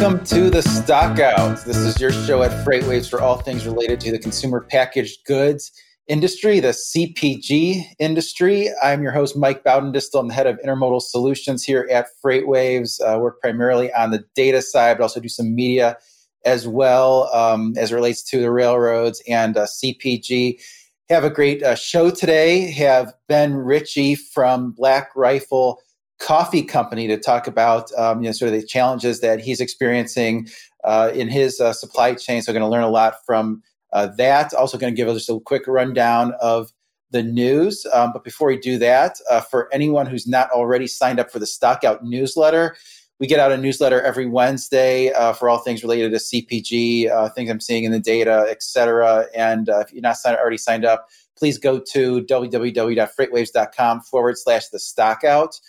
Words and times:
Welcome 0.00 0.24
to 0.28 0.48
the 0.48 0.62
Stockout. 0.62 1.62
This 1.66 1.76
is 1.76 2.00
your 2.00 2.10
show 2.10 2.42
at 2.42 2.64
FreightWaves 2.64 3.06
for 3.06 3.20
all 3.20 3.36
things 3.36 3.66
related 3.66 4.00
to 4.00 4.10
the 4.10 4.18
consumer 4.18 4.62
packaged 4.62 5.26
goods 5.26 5.72
industry, 6.08 6.58
the 6.58 6.68
CPG 6.68 7.82
industry. 7.98 8.70
I'm 8.82 9.02
your 9.02 9.12
host, 9.12 9.36
Mike 9.36 9.62
Baudendistel. 9.62 10.20
I'm 10.20 10.28
the 10.28 10.32
head 10.32 10.46
of 10.46 10.58
intermodal 10.64 11.02
solutions 11.02 11.62
here 11.62 11.86
at 11.92 12.06
FreightWaves. 12.24 12.98
Uh, 13.02 13.18
work 13.18 13.42
primarily 13.42 13.92
on 13.92 14.10
the 14.10 14.24
data 14.34 14.62
side, 14.62 14.96
but 14.96 15.02
also 15.02 15.20
do 15.20 15.28
some 15.28 15.54
media 15.54 15.98
as 16.46 16.66
well 16.66 17.28
um, 17.34 17.74
as 17.76 17.92
relates 17.92 18.22
to 18.30 18.40
the 18.40 18.50
railroads 18.50 19.22
and 19.28 19.58
uh, 19.58 19.66
CPG. 19.66 20.62
Have 21.10 21.24
a 21.24 21.30
great 21.30 21.62
uh, 21.62 21.74
show 21.74 22.08
today. 22.08 22.70
Have 22.70 23.12
Ben 23.28 23.54
Richey 23.54 24.14
from 24.14 24.70
Black 24.70 25.10
Rifle 25.14 25.78
Coffee 26.20 26.62
Company 26.62 27.08
to 27.08 27.18
talk 27.18 27.46
about 27.46 27.90
um, 27.98 28.22
you 28.22 28.28
know 28.28 28.32
sort 28.32 28.52
of 28.52 28.60
the 28.60 28.66
challenges 28.66 29.20
that 29.20 29.40
he's 29.40 29.60
experiencing 29.60 30.48
uh, 30.84 31.10
in 31.14 31.28
his 31.28 31.60
uh, 31.60 31.72
supply 31.72 32.14
chain. 32.14 32.42
So, 32.42 32.52
we're 32.52 32.58
going 32.58 32.68
to 32.68 32.72
learn 32.72 32.84
a 32.84 32.88
lot 32.88 33.14
from 33.26 33.62
uh, 33.92 34.08
that. 34.18 34.54
Also, 34.54 34.78
going 34.78 34.92
to 34.92 34.96
give 34.96 35.08
us 35.08 35.16
just 35.16 35.30
a 35.30 35.40
quick 35.40 35.66
rundown 35.66 36.34
of 36.40 36.72
the 37.10 37.22
news. 37.22 37.84
Um, 37.92 38.12
but 38.12 38.22
before 38.22 38.48
we 38.48 38.58
do 38.58 38.78
that, 38.78 39.16
uh, 39.28 39.40
for 39.40 39.68
anyone 39.72 40.06
who's 40.06 40.28
not 40.28 40.48
already 40.50 40.86
signed 40.86 41.18
up 41.18 41.30
for 41.30 41.40
the 41.40 41.46
Stockout 41.46 42.04
newsletter, 42.04 42.76
we 43.18 43.26
get 43.26 43.40
out 43.40 43.50
a 43.50 43.56
newsletter 43.56 44.00
every 44.00 44.26
Wednesday 44.26 45.10
uh, 45.12 45.32
for 45.32 45.48
all 45.48 45.58
things 45.58 45.82
related 45.82 46.12
to 46.12 46.18
CPG, 46.18 47.10
uh, 47.10 47.28
things 47.30 47.50
I'm 47.50 47.60
seeing 47.60 47.84
in 47.84 47.92
the 47.92 47.98
data, 47.98 48.46
et 48.48 48.62
cetera. 48.62 49.26
And 49.34 49.68
if 49.68 49.92
you're 49.92 50.02
not 50.02 50.16
signed, 50.16 50.36
already 50.38 50.56
signed 50.56 50.84
up, 50.84 51.08
please 51.36 51.58
go 51.58 51.80
to 51.80 52.22
www.freightwaves.com 52.22 54.00
forward 54.02 54.38
slash 54.38 54.68
the 54.68 54.78
stockout 54.78 55.60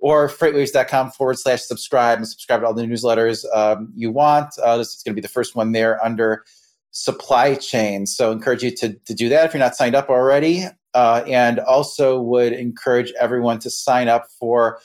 or 0.00 0.28
freightwaves.com 0.28 1.10
forward 1.12 1.38
slash 1.38 1.62
subscribe 1.62 2.18
and 2.18 2.26
subscribe 2.26 2.60
to 2.60 2.66
all 2.66 2.74
the 2.74 2.82
newsletters 2.82 3.44
um, 3.54 3.92
you 3.94 4.10
want. 4.10 4.58
Uh, 4.62 4.76
this 4.78 4.96
is 4.96 5.02
going 5.02 5.12
to 5.12 5.20
be 5.20 5.22
the 5.22 5.28
first 5.28 5.54
one 5.54 5.72
there 5.72 6.02
under 6.04 6.44
supply 6.90 7.54
chain. 7.54 8.06
So 8.06 8.32
encourage 8.32 8.62
you 8.62 8.74
to, 8.76 8.94
to 8.94 9.14
do 9.14 9.28
that 9.28 9.46
if 9.46 9.54
you're 9.54 9.60
not 9.60 9.76
signed 9.76 9.94
up 9.94 10.08
already. 10.08 10.64
Uh, 10.92 11.22
and 11.28 11.60
also 11.60 12.20
would 12.20 12.52
encourage 12.52 13.12
everyone 13.20 13.60
to 13.60 13.70
sign 13.70 14.08
up 14.08 14.26
for 14.40 14.80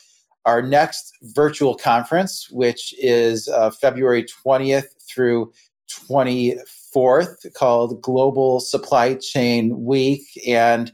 our 0.45 0.61
next 0.61 1.11
virtual 1.23 1.75
conference, 1.75 2.47
which 2.51 2.93
is 2.99 3.47
uh, 3.47 3.71
February 3.71 4.23
20th 4.23 4.85
through 5.09 5.51
24th, 5.89 7.53
called 7.55 8.01
Global 8.03 8.59
Supply 8.59 9.15
Chain 9.15 9.83
Week. 9.83 10.21
And 10.47 10.91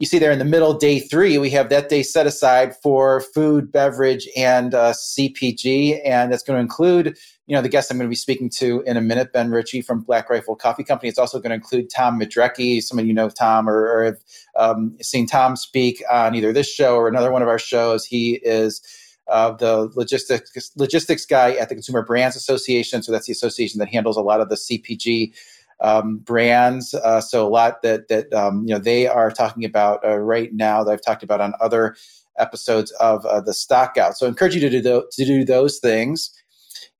you 0.00 0.06
see 0.06 0.18
there 0.18 0.32
in 0.32 0.38
the 0.38 0.46
middle, 0.46 0.72
day 0.72 0.98
three, 0.98 1.36
we 1.36 1.50
have 1.50 1.68
that 1.68 1.90
day 1.90 2.02
set 2.02 2.26
aside 2.26 2.74
for 2.82 3.20
food, 3.20 3.70
beverage, 3.70 4.26
and 4.34 4.74
uh, 4.74 4.94
CPG, 4.94 6.00
and 6.06 6.32
that's 6.32 6.42
going 6.42 6.56
to 6.56 6.60
include, 6.62 7.18
you 7.46 7.54
know, 7.54 7.60
the 7.60 7.68
guest 7.68 7.90
I'm 7.90 7.98
going 7.98 8.08
to 8.08 8.10
be 8.10 8.16
speaking 8.16 8.48
to 8.56 8.80
in 8.86 8.96
a 8.96 9.02
minute, 9.02 9.34
Ben 9.34 9.50
Richey 9.50 9.82
from 9.82 10.00
Black 10.00 10.30
Rifle 10.30 10.56
Coffee 10.56 10.84
Company. 10.84 11.10
It's 11.10 11.18
also 11.18 11.38
going 11.38 11.50
to 11.50 11.54
include 11.54 11.90
Tom 11.90 12.18
Madrecki. 12.18 12.82
Some 12.82 12.98
of 12.98 13.06
you 13.06 13.12
know 13.12 13.28
Tom 13.28 13.68
or, 13.68 13.92
or 13.92 14.04
have 14.04 14.16
um, 14.56 14.96
seen 15.02 15.26
Tom 15.26 15.54
speak 15.54 16.02
on 16.10 16.34
either 16.34 16.50
this 16.50 16.72
show 16.72 16.96
or 16.96 17.06
another 17.06 17.30
one 17.30 17.42
of 17.42 17.48
our 17.48 17.58
shows. 17.58 18.06
He 18.06 18.40
is 18.42 18.80
uh, 19.28 19.50
the 19.52 19.92
logistics 19.94 20.72
logistics 20.76 21.26
guy 21.26 21.52
at 21.52 21.68
the 21.68 21.74
Consumer 21.74 22.02
Brands 22.02 22.36
Association. 22.36 23.02
So 23.02 23.12
that's 23.12 23.26
the 23.26 23.32
association 23.32 23.78
that 23.80 23.88
handles 23.90 24.16
a 24.16 24.22
lot 24.22 24.40
of 24.40 24.48
the 24.48 24.56
CPG 24.56 25.34
um, 25.80 26.18
brands. 26.18 26.94
Uh, 26.94 27.20
so 27.20 27.46
a 27.46 27.48
lot 27.48 27.82
that 27.82 28.08
that 28.08 28.32
um, 28.32 28.64
you 28.66 28.74
know 28.74 28.80
they 28.80 29.06
are 29.06 29.30
talking 29.30 29.64
about 29.64 30.04
uh, 30.04 30.18
right 30.18 30.52
now 30.52 30.84
that 30.84 30.92
I've 30.92 31.04
talked 31.04 31.22
about 31.22 31.40
on 31.40 31.54
other 31.60 31.96
episodes 32.38 32.90
of 32.92 33.24
uh, 33.26 33.40
the 33.40 33.52
Stockout. 33.52 34.16
So 34.16 34.26
I 34.26 34.28
encourage 34.28 34.54
you 34.54 34.60
to 34.60 34.70
do 34.82 35.04
to 35.10 35.24
do 35.24 35.44
those 35.44 35.78
things. 35.78 36.30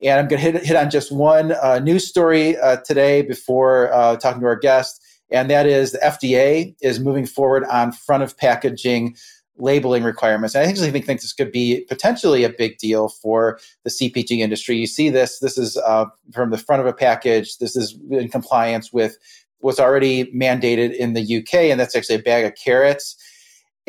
And 0.03 0.19
I'm 0.19 0.29
going 0.29 0.41
to 0.41 0.53
hit 0.53 0.65
hit 0.65 0.77
on 0.77 0.91
just 0.91 1.13
one 1.13 1.53
uh, 1.53 1.79
news 1.79 2.09
story 2.09 2.57
uh, 2.57 2.77
today 2.77 3.23
before 3.23 3.93
uh, 3.93 4.17
talking 4.17 4.41
to 4.41 4.47
our 4.47 4.57
guest, 4.57 5.03
and 5.31 5.51
that 5.51 5.67
is 5.67 5.93
the 5.93 5.99
FDA 5.99 6.75
is 6.81 7.01
moving 7.01 7.27
forward 7.27 7.65
on 7.71 7.93
front 7.93 8.23
of 8.23 8.37
packaging 8.37 9.17
labeling 9.59 10.03
requirements. 10.03 10.55
And 10.55 10.65
I 10.65 10.71
actually 10.71 10.91
think, 10.91 11.07
think 11.07 11.21
this 11.21 11.33
could 11.33 11.53
be 11.53 11.85
potentially 11.89 12.45
a 12.45 12.51
big 12.51 12.79
deal 12.79 13.09
for 13.09 13.59
the 13.85 13.91
CPG 13.91 14.39
industry. 14.39 14.77
You 14.77 14.87
see 14.87 15.11
this, 15.11 15.39
this 15.41 15.59
is 15.59 15.77
uh, 15.77 16.07
from 16.33 16.51
the 16.51 16.59
front 16.59 16.81
of 16.81 16.87
a 16.87 16.93
package, 16.93 17.59
this 17.59 17.77
is 17.77 17.99
in 18.11 18.29
compliance 18.29 18.93
with 18.93 19.17
what's 19.59 19.81
already 19.81 20.25
mandated 20.33 20.95
in 20.95 21.13
the 21.13 21.39
UK, 21.39 21.55
and 21.55 21.79
that's 21.79 21.95
actually 21.95 22.17
a 22.17 22.23
bag 22.23 22.45
of 22.45 22.55
carrots 22.55 23.17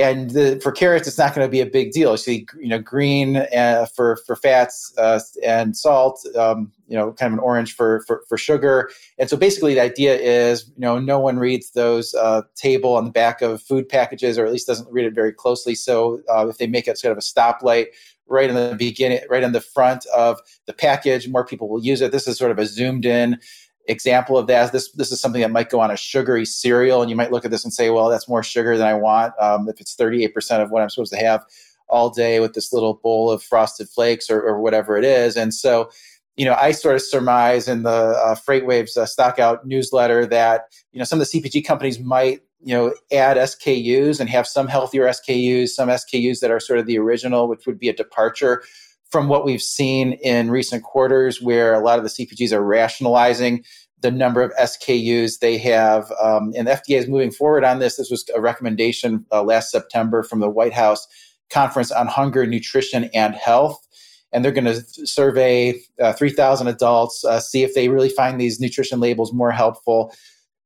and 0.01 0.31
the, 0.31 0.59
for 0.61 0.71
carrots, 0.71 1.07
it's 1.07 1.17
not 1.17 1.35
going 1.35 1.45
to 1.45 1.51
be 1.51 1.61
a 1.61 1.65
big 1.65 1.91
deal. 1.91 2.11
You 2.11 2.17
see, 2.17 2.45
you 2.59 2.67
know, 2.67 2.79
green 2.79 3.37
uh, 3.37 3.87
for 3.95 4.17
for 4.25 4.35
fats 4.35 4.93
uh, 4.97 5.19
and 5.43 5.77
salt. 5.77 6.25
Um, 6.35 6.71
you 6.87 6.97
know, 6.97 7.13
kind 7.13 7.31
of 7.31 7.39
an 7.39 7.43
orange 7.43 7.73
for, 7.73 8.01
for 8.01 8.23
for 8.27 8.37
sugar. 8.37 8.89
And 9.17 9.29
so 9.29 9.37
basically, 9.37 9.75
the 9.75 9.81
idea 9.81 10.15
is, 10.15 10.67
you 10.67 10.81
know, 10.81 10.99
no 10.99 11.19
one 11.19 11.39
reads 11.39 11.71
those 11.71 12.13
uh, 12.15 12.41
table 12.55 12.97
on 12.97 13.05
the 13.05 13.11
back 13.11 13.41
of 13.41 13.61
food 13.61 13.87
packages, 13.87 14.37
or 14.37 14.45
at 14.45 14.51
least 14.51 14.67
doesn't 14.67 14.91
read 14.91 15.05
it 15.05 15.15
very 15.15 15.31
closely. 15.31 15.73
So 15.73 16.21
uh, 16.29 16.47
if 16.49 16.57
they 16.57 16.67
make 16.67 16.89
it 16.89 16.97
sort 16.97 17.13
of 17.13 17.17
a 17.17 17.21
stoplight 17.21 17.87
right 18.27 18.49
in 18.49 18.55
the 18.55 18.75
beginning, 18.77 19.21
right 19.29 19.43
in 19.43 19.53
the 19.53 19.61
front 19.61 20.05
of 20.07 20.39
the 20.65 20.73
package, 20.73 21.29
more 21.29 21.45
people 21.45 21.69
will 21.69 21.83
use 21.83 22.01
it. 22.01 22.11
This 22.11 22.27
is 22.27 22.37
sort 22.37 22.51
of 22.51 22.59
a 22.59 22.65
zoomed 22.65 23.05
in 23.05 23.39
example 23.87 24.37
of 24.37 24.47
that. 24.47 24.71
This 24.71 24.91
this 24.93 25.11
is 25.11 25.19
something 25.19 25.41
that 25.41 25.51
might 25.51 25.69
go 25.69 25.79
on 25.79 25.91
a 25.91 25.97
sugary 25.97 26.45
cereal, 26.45 27.01
and 27.01 27.09
you 27.09 27.15
might 27.15 27.31
look 27.31 27.45
at 27.45 27.51
this 27.51 27.63
and 27.63 27.73
say, 27.73 27.89
"Well, 27.89 28.09
that's 28.09 28.29
more 28.29 28.43
sugar 28.43 28.77
than 28.77 28.87
I 28.87 28.93
want." 28.93 29.33
Um, 29.39 29.67
if 29.69 29.79
it's 29.81 29.95
thirty 29.95 30.23
eight 30.23 30.33
percent 30.33 30.61
of 30.61 30.71
what 30.71 30.81
I'm 30.81 30.89
supposed 30.89 31.13
to 31.13 31.19
have 31.19 31.45
all 31.89 32.09
day 32.09 32.39
with 32.39 32.53
this 32.53 32.71
little 32.71 32.95
bowl 32.95 33.29
of 33.29 33.43
frosted 33.43 33.89
flakes 33.89 34.29
or, 34.29 34.41
or 34.41 34.61
whatever 34.61 34.97
it 34.97 35.03
is, 35.03 35.35
and 35.35 35.53
so 35.53 35.89
you 36.37 36.45
know, 36.45 36.55
I 36.59 36.71
sort 36.71 36.95
of 36.95 37.01
surmise 37.01 37.67
in 37.67 37.83
the 37.83 37.89
uh, 37.89 38.35
FreightWaves 38.35 38.97
uh, 38.97 39.05
Stockout 39.05 39.65
newsletter 39.65 40.25
that 40.27 40.73
you 40.91 40.99
know 40.99 41.05
some 41.05 41.19
of 41.19 41.29
the 41.29 41.41
CPG 41.41 41.65
companies 41.65 41.99
might 41.99 42.41
you 42.63 42.73
know 42.73 42.93
add 43.11 43.37
SKUs 43.37 44.19
and 44.19 44.29
have 44.29 44.47
some 44.47 44.67
healthier 44.67 45.05
SKUs, 45.07 45.69
some 45.69 45.89
SKUs 45.89 46.39
that 46.39 46.51
are 46.51 46.59
sort 46.59 46.79
of 46.79 46.85
the 46.85 46.97
original, 46.97 47.47
which 47.47 47.65
would 47.65 47.79
be 47.79 47.89
a 47.89 47.93
departure 47.93 48.63
from 49.11 49.27
what 49.27 49.45
we've 49.45 49.61
seen 49.61 50.13
in 50.13 50.49
recent 50.49 50.83
quarters, 50.83 51.41
where 51.41 51.73
a 51.73 51.83
lot 51.83 51.99
of 51.99 52.03
the 52.03 52.09
CPGs 52.09 52.53
are 52.53 52.63
rationalizing 52.63 53.63
the 54.01 54.11
number 54.11 54.41
of 54.41 54.51
SKUs 54.55 55.39
they 55.39 55.57
have. 55.59 56.11
Um, 56.21 56.53
and 56.55 56.67
the 56.67 56.71
FDA 56.71 56.97
is 56.97 57.07
moving 57.07 57.31
forward 57.31 57.63
on 57.63 57.79
this. 57.79 57.97
This 57.97 58.09
was 58.09 58.25
a 58.33 58.41
recommendation 58.41 59.25
uh, 59.31 59.43
last 59.43 59.69
September 59.69 60.23
from 60.23 60.39
the 60.39 60.49
White 60.49 60.73
House 60.73 61.07
Conference 61.49 61.91
on 61.91 62.07
Hunger, 62.07 62.47
Nutrition, 62.47 63.09
and 63.13 63.35
Health. 63.35 63.85
And 64.31 64.43
they're 64.43 64.53
going 64.53 64.65
to 64.65 64.81
survey 65.05 65.81
uh, 66.01 66.13
3,000 66.13 66.67
adults, 66.67 67.25
uh, 67.25 67.41
see 67.41 67.63
if 67.63 67.73
they 67.75 67.89
really 67.89 68.09
find 68.09 68.39
these 68.39 68.61
nutrition 68.61 69.01
labels 69.01 69.33
more 69.33 69.51
helpful. 69.51 70.13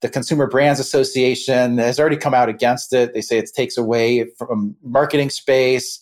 The 0.02 0.10
Consumer 0.10 0.48
Brands 0.48 0.80
Association 0.80 1.80
has 1.80 2.00
already 2.00 2.18
come 2.18 2.36
out 2.36 2.48
against 2.48 2.94
it. 2.94 3.14
They 3.16 3.22
say 3.22 3.40
it 3.40 3.50
takes 3.56 3.76
away 3.76 4.28
from 4.38 4.76
marketing 4.84 5.32
space 5.32 6.00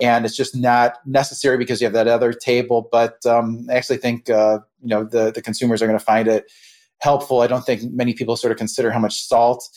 and 0.00 0.24
it's 0.24 0.36
just 0.36 0.54
not 0.54 0.94
necessary 1.06 1.56
because 1.56 1.80
you 1.80 1.86
have 1.86 1.94
that 1.94 2.08
other 2.08 2.32
table. 2.32 2.88
But 2.90 3.24
um, 3.26 3.66
I 3.70 3.74
actually 3.74 3.98
think 3.98 4.28
uh, 4.30 4.60
you 4.82 4.88
know 4.88 5.04
the 5.04 5.32
the 5.32 5.42
consumers 5.42 5.82
are 5.82 5.86
going 5.86 5.98
to 5.98 6.04
find 6.04 6.28
it 6.28 6.50
helpful. 6.98 7.40
I 7.40 7.46
don't 7.46 7.64
think 7.64 7.82
many 7.92 8.14
people 8.14 8.36
sort 8.36 8.52
of 8.52 8.58
consider 8.58 8.90
how 8.90 8.98
much 8.98 9.22
salt 9.22 9.68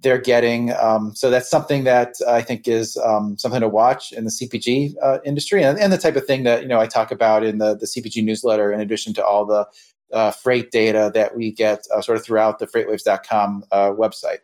they're 0.00 0.18
getting. 0.18 0.72
Um, 0.72 1.14
so 1.14 1.30
that's 1.30 1.48
something 1.48 1.84
that 1.84 2.14
I 2.28 2.42
think 2.42 2.68
is 2.68 2.96
um, 2.98 3.38
something 3.38 3.60
to 3.60 3.68
watch 3.68 4.12
in 4.12 4.24
the 4.24 4.30
CPG 4.30 4.94
uh, 5.02 5.18
industry, 5.24 5.62
and, 5.62 5.78
and, 5.78 5.92
the 5.92 5.98
type 5.98 6.16
of 6.16 6.26
thing 6.26 6.44
that 6.44 6.62
you 6.62 6.68
know 6.68 6.78
I 6.78 6.86
talk 6.86 7.10
about 7.10 7.44
in 7.44 7.58
the 7.58 7.74
the 7.76 7.86
CPG 7.86 8.24
newsletter, 8.24 8.72
in 8.72 8.80
addition 8.80 9.14
to 9.14 9.24
all 9.24 9.46
the 9.46 9.66
uh, 10.12 10.30
freight 10.30 10.70
data 10.70 11.10
that 11.14 11.36
we 11.36 11.52
get 11.52 11.86
uh, 11.94 12.00
sort 12.00 12.18
of 12.18 12.24
throughout 12.24 12.58
the 12.58 12.66
FreightWaves.com 12.66 13.64
uh, 13.72 13.90
website. 13.90 14.38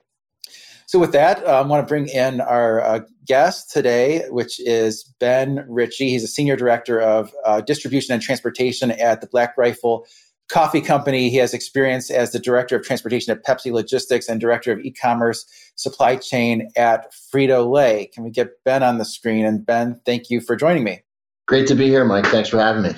So, 0.87 0.99
with 0.99 1.13
that, 1.13 1.45
uh, 1.47 1.61
I 1.61 1.63
want 1.63 1.87
to 1.87 1.89
bring 1.89 2.09
in 2.09 2.41
our 2.41 2.81
uh, 2.81 3.01
guest 3.27 3.71
today, 3.71 4.25
which 4.29 4.61
is 4.61 5.05
Ben 5.21 5.65
Richey. 5.69 6.11
He's 6.11 6.25
a 6.25 6.29
senior 6.29 6.57
director 6.57 7.01
of 7.01 7.33
uh, 7.45 7.61
distribution 7.61 8.13
and 8.15 8.23
transportation 8.23 8.91
at 8.93 9.21
the 9.21 9.27
Black 9.27 9.57
Rifle 9.57 10.07
Coffee 10.51 10.81
Company. 10.81 11.31
He 11.31 11.37
has 11.39 11.55
experience 11.55 12.11
as 12.11 12.33
the 12.33 12.39
director 12.39 12.77
of 12.77 12.85
transportation 12.85 13.33
at 13.33 13.45
Pepsi 13.45 13.73
Logistics 13.73 14.29
and 14.29 14.41
director 14.41 14.73
of 14.73 14.81
e-commerce 14.81 15.47
supply 15.77 16.17
chain 16.17 16.69
at 16.77 17.13
Frito 17.13 17.71
Lay. 17.71 18.11
Can 18.13 18.23
we 18.23 18.31
get 18.31 18.51
Ben 18.65 18.83
on 18.83 18.99
the 18.99 19.05
screen? 19.05 19.47
And 19.47 19.65
Ben, 19.65 20.01
thank 20.05 20.29
you 20.29 20.41
for 20.41 20.55
joining 20.55 20.85
me. 20.85 21.01
Great 21.49 21.67
to 21.69 21.75
be 21.75 21.87
here, 21.87 22.05
Mike. 22.05 22.27
Thanks 22.27 22.51
for 22.51 22.59
having 22.59 22.83
me. 22.83 22.91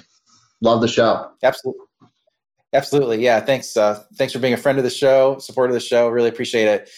Love 0.61 0.81
the 0.81 0.89
show. 0.89 1.31
Absolutely. 1.43 1.85
Absolutely. 2.73 3.23
Yeah. 3.23 3.39
Thanks. 3.39 3.77
Uh, 3.77 4.03
thanks 4.17 4.33
for 4.33 4.41
being 4.41 4.53
a 4.53 4.57
friend 4.59 4.79
of 4.79 4.85
the 4.85 4.91
show, 4.91 5.39
supporter 5.39 5.69
of 5.69 5.75
the 5.75 5.81
show. 5.81 6.09
Really 6.09 6.29
appreciate 6.29 6.67
it. 6.67 6.91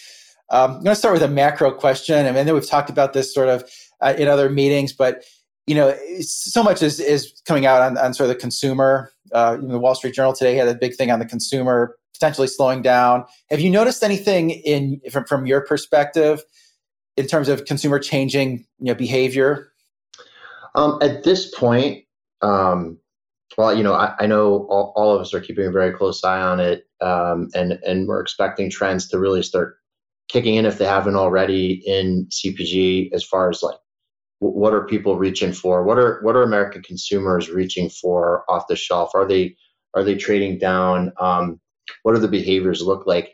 Um, 0.49 0.71
I'm 0.71 0.83
going 0.83 0.85
to 0.85 0.95
start 0.95 1.13
with 1.13 1.23
a 1.23 1.27
macro 1.27 1.71
question. 1.71 2.25
Mean, 2.25 2.37
I 2.37 2.43
know 2.43 2.53
we've 2.53 2.67
talked 2.67 2.89
about 2.89 3.13
this 3.13 3.33
sort 3.33 3.49
of 3.49 3.69
uh, 4.01 4.13
in 4.17 4.27
other 4.27 4.49
meetings, 4.49 4.93
but 4.93 5.23
you 5.65 5.75
know, 5.75 5.93
so 6.21 6.63
much 6.63 6.81
is, 6.81 6.99
is 6.99 7.41
coming 7.45 7.65
out 7.65 7.81
on, 7.81 7.97
on 7.97 8.13
sort 8.13 8.29
of 8.29 8.35
the 8.35 8.39
consumer. 8.39 9.11
Uh, 9.33 9.57
the 9.57 9.77
Wall 9.77 9.95
Street 9.95 10.13
Journal 10.13 10.31
today 10.31 10.55
had 10.55 10.69
a 10.69 10.75
big 10.75 10.95
thing 10.95 11.11
on 11.11 11.19
the 11.19 11.25
consumer 11.25 11.97
potentially 12.13 12.47
slowing 12.47 12.81
down. 12.81 13.25
Have 13.49 13.59
you 13.59 13.69
noticed 13.69 14.03
anything 14.03 14.49
in 14.49 14.99
from, 15.11 15.25
from 15.25 15.45
your 15.45 15.61
perspective 15.61 16.43
in 17.15 17.27
terms 17.27 17.49
of 17.49 17.65
consumer 17.65 17.99
changing 17.99 18.65
you 18.79 18.87
know, 18.87 18.95
behavior? 18.95 19.71
Um, 20.75 20.97
at 21.01 21.23
this 21.23 21.53
point, 21.53 22.05
um, 22.41 22.97
well, 23.57 23.75
you 23.75 23.83
know, 23.83 23.93
I, 23.93 24.13
I 24.19 24.27
know 24.27 24.67
all, 24.69 24.93
all, 24.95 25.15
of 25.15 25.21
us 25.21 25.33
are 25.33 25.41
keeping 25.41 25.65
a 25.65 25.71
very 25.71 25.91
close 25.91 26.23
eye 26.23 26.41
on 26.41 26.59
it, 26.59 26.87
um, 27.01 27.49
and 27.55 27.73
and 27.83 28.07
we're 28.07 28.21
expecting 28.21 28.69
trends 28.69 29.07
to 29.09 29.19
really 29.19 29.41
start 29.41 29.77
kicking 30.27 30.55
in 30.55 30.65
if 30.65 30.77
they 30.77 30.85
haven't 30.85 31.15
already 31.15 31.81
in 31.85 32.27
CPG 32.29 33.13
as 33.13 33.23
far 33.23 33.49
as 33.49 33.63
like 33.63 33.77
what 34.39 34.73
are 34.73 34.85
people 34.85 35.17
reaching 35.17 35.51
for? 35.51 35.83
What 35.83 35.97
are 35.97 36.19
what 36.21 36.35
are 36.35 36.43
American 36.43 36.83
consumers 36.83 37.49
reaching 37.49 37.89
for 37.89 38.43
off 38.49 38.67
the 38.67 38.75
shelf? 38.75 39.11
Are 39.15 39.27
they 39.27 39.55
are 39.95 40.03
they 40.03 40.15
trading 40.15 40.59
down? 40.59 41.11
Um, 41.19 41.59
what 42.03 42.13
do 42.13 42.19
the 42.19 42.27
behaviors 42.27 42.81
look 42.81 43.07
like 43.07 43.33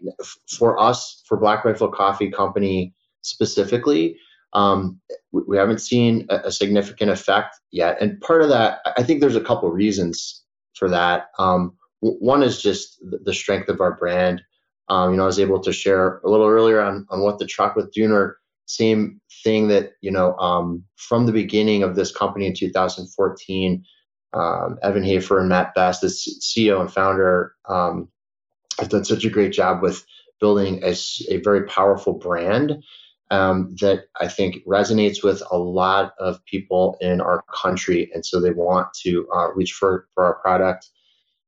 for 0.57 0.79
us 0.79 1.23
for 1.27 1.37
Black 1.37 1.65
Rifle 1.65 1.91
Coffee 1.91 2.31
Company 2.31 2.93
specifically? 3.21 4.17
Um, 4.53 5.01
we, 5.31 5.57
haven't 5.57 5.81
seen 5.81 6.27
a, 6.29 6.51
significant 6.51 7.09
effect 7.09 7.55
yet, 7.71 7.97
and 7.99 8.21
part 8.21 8.43
of 8.43 8.49
that, 8.49 8.81
I 8.85 9.01
think, 9.01 9.19
there's 9.19 9.35
a 9.35 9.41
couple 9.41 9.71
reasons 9.71 10.43
for 10.75 10.87
that. 10.89 11.29
Um, 11.39 11.75
one 12.01 12.43
is 12.43 12.61
just 12.61 12.99
the 13.01 13.33
strength 13.33 13.67
of 13.67 13.81
our 13.81 13.95
brand. 13.95 14.43
Um, 14.89 15.11
you 15.11 15.17
know, 15.17 15.23
I 15.23 15.27
was 15.27 15.39
able 15.39 15.61
to 15.61 15.71
share 15.71 16.19
a 16.19 16.29
little 16.29 16.47
earlier 16.47 16.81
on 16.81 17.05
on 17.09 17.21
what 17.21 17.39
the 17.39 17.45
truck 17.45 17.75
with 17.75 17.93
Dooner 17.93 18.33
same 18.65 19.19
thing 19.43 19.67
that 19.67 19.93
you 20.01 20.11
know 20.11 20.35
um, 20.37 20.83
from 20.95 21.25
the 21.25 21.31
beginning 21.31 21.83
of 21.83 21.95
this 21.95 22.11
company 22.11 22.47
in 22.47 22.53
2014 22.53 23.83
um, 24.33 24.77
evan 24.81 25.03
hafer 25.03 25.39
and 25.39 25.49
matt 25.49 25.75
best 25.75 26.01
the 26.01 26.07
ceo 26.07 26.79
and 26.79 26.91
founder 26.91 27.53
um, 27.67 28.07
have 28.79 28.89
done 28.89 29.03
such 29.03 29.25
a 29.25 29.29
great 29.29 29.51
job 29.51 29.81
with 29.81 30.05
building 30.39 30.81
a, 30.83 30.95
a 31.29 31.37
very 31.37 31.65
powerful 31.67 32.13
brand 32.13 32.81
um, 33.31 33.75
that 33.81 34.05
i 34.19 34.27
think 34.27 34.65
resonates 34.65 35.23
with 35.23 35.43
a 35.51 35.57
lot 35.57 36.13
of 36.19 36.43
people 36.45 36.97
in 37.01 37.21
our 37.21 37.43
country. 37.53 38.11
And 38.13 38.25
so 38.25 38.39
they 38.39 38.51
want 38.51 38.87
to 39.03 39.27
uh, 39.33 39.51
reach 39.53 39.73
for, 39.73 40.07
for 40.13 40.23
our 40.23 40.35
product. 40.35 40.89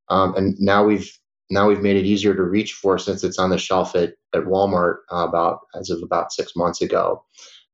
Um, 0.10 0.36
and 0.36 0.56
now 0.60 0.86
we've 0.86 1.12
now 1.50 1.68
we've 1.68 1.82
made 1.82 1.96
it 1.96 2.06
easier 2.06 2.34
to 2.34 2.44
reach 2.44 2.74
for 2.74 2.98
since 2.98 3.24
it's 3.24 3.38
on 3.38 3.50
the 3.50 3.58
shelf 3.58 3.96
at, 3.96 4.14
at 4.34 4.44
Walmart 4.44 4.98
uh, 5.12 5.28
about 5.28 5.60
as 5.80 5.90
of 5.90 6.02
about 6.02 6.34
six 6.34 6.56
months 6.56 6.82
ago. 6.82 7.24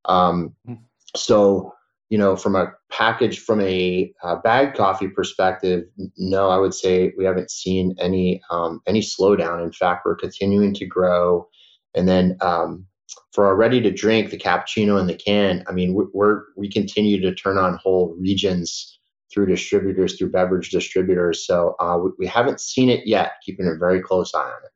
Um, 0.06 0.56
hmm. 0.66 0.76
so, 1.16 1.74
you 2.10 2.18
know, 2.18 2.36
from 2.36 2.56
a 2.56 2.74
package, 2.92 3.40
from 3.40 3.62
a 3.62 4.14
uh, 4.24 4.38
bag 4.38 4.74
coffee 4.74 5.08
perspective, 5.08 5.86
no, 6.18 6.50
I 6.50 6.58
would 6.58 6.74
say 6.74 7.14
we 7.18 7.24
haven't 7.24 7.52
seen 7.52 7.96
any 8.00 8.42
um, 8.50 8.82
any 8.88 9.02
slowdown. 9.02 9.64
In 9.64 9.72
fact, 9.72 10.06
we're 10.06 10.16
continuing 10.16 10.74
to 10.76 10.86
grow. 10.86 11.48
And 11.94 12.08
then 12.08 12.38
um, 12.42 12.86
for 13.32 13.46
our 13.46 13.56
ready 13.56 13.82
to 13.82 13.92
drink, 13.92 14.32
the 14.32 14.38
cappuccino 14.38 15.00
in 15.00 15.08
the 15.08 15.16
can, 15.16 15.64
I 15.68 15.72
mean, 15.72 15.94
we're 16.14 16.44
we 16.58 16.70
continue 16.70 17.22
to 17.22 17.34
turn 17.34 17.58
on 17.58 17.80
whole 17.82 18.16
regions 18.20 18.91
through 19.34 19.48
distributors, 19.48 20.18
through 20.18 20.32
beverage 20.32 20.70
distributors. 20.70 21.46
So 21.46 21.76
uh, 21.80 21.98
we, 21.98 22.12
we, 22.20 22.28
haven't 22.28 22.60
seen 22.60 22.90
it 22.90 23.08
yet, 23.08 23.34
keeping 23.46 23.68
a 23.68 23.76
very 23.76 24.02
close 24.02 24.34
eye 24.34 24.40
on 24.40 24.64
it. 24.64 24.72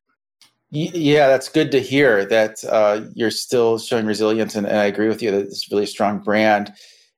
Yeah, 0.72 1.28
that's 1.28 1.48
good 1.48 1.72
to 1.72 1.80
hear 1.80 2.26
that 2.26 2.64
uh, 2.66 3.06
you're 3.14 3.32
still 3.32 3.78
showing 3.78 4.06
resilience. 4.06 4.56
And, 4.56 4.68
and, 4.68 4.78
I 4.78 4.86
agree 4.86 5.08
with 5.08 5.22
you 5.22 5.32
that 5.32 5.42
it's 5.42 5.72
really 5.72 5.86
strong 5.86 6.20
brand 6.20 6.74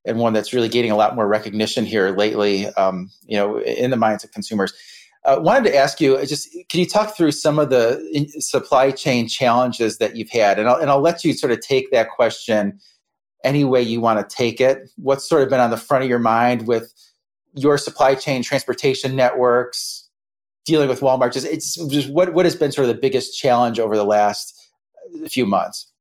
and 0.06 0.20
one 0.20 0.34
that's 0.34 0.54
really 0.54 0.70
gaining 0.70 0.92
a 0.92 0.96
lot 0.96 1.16
more 1.16 1.28
recognition 1.28 1.86
here 1.86 2.16
lately, 2.16 2.68
um, 2.70 3.10
you 3.26 3.38
know, 3.38 3.60
in 3.60 3.90
the 3.90 3.98
minds 3.98 4.24
of 4.24 4.32
consumers. 4.32 4.74
Uh, 5.26 5.40
wanted 5.42 5.70
to 5.70 5.76
ask 5.76 6.00
you, 6.00 6.24
just 6.26 6.50
can 6.70 6.80
you 6.80 6.86
talk 6.86 7.18
through 7.18 7.32
some 7.32 7.60
of 7.60 7.70
the 7.70 8.30
supply 8.40 8.92
chain 8.92 9.28
challenges 9.28 9.98
that 9.98 10.16
you've 10.16 10.30
had? 10.30 10.60
And 10.60 10.70
I'll, 10.70 10.78
and 10.78 10.90
I'll 10.90 11.02
let 11.02 11.24
you 11.24 11.34
sort 11.34 11.52
of 11.52 11.60
take 11.60 11.92
that 11.92 12.10
question 12.10 12.80
any 13.44 13.64
way 13.64 13.82
you 13.82 14.00
want 14.02 14.28
to 14.28 14.36
take 14.36 14.62
it. 14.62 14.90
What's 14.98 15.28
sort 15.28 15.42
of 15.42 15.50
been 15.50 15.60
on 15.60 15.70
the 15.70 15.78
front 15.78 16.04
of 16.04 16.10
your 16.10 16.20
mind 16.20 16.68
with 16.68 16.94
your 17.54 17.78
supply 17.78 18.16
chain 18.16 18.44
transportation 18.44 19.16
networks 19.16 20.10
dealing 20.66 20.90
with 20.90 21.00
walmart 21.00 21.32
just 21.34 21.46
it's 21.46 21.76
just 21.88 22.10
what, 22.12 22.34
what 22.34 22.46
has 22.46 22.56
been 22.56 22.72
sort 22.72 22.88
of 22.88 22.94
the 22.94 23.02
biggest 23.02 23.38
challenge 23.38 23.80
over 23.80 23.96
the 23.96 24.06
last 24.06 24.70
few 25.28 25.46
months? 25.46 25.92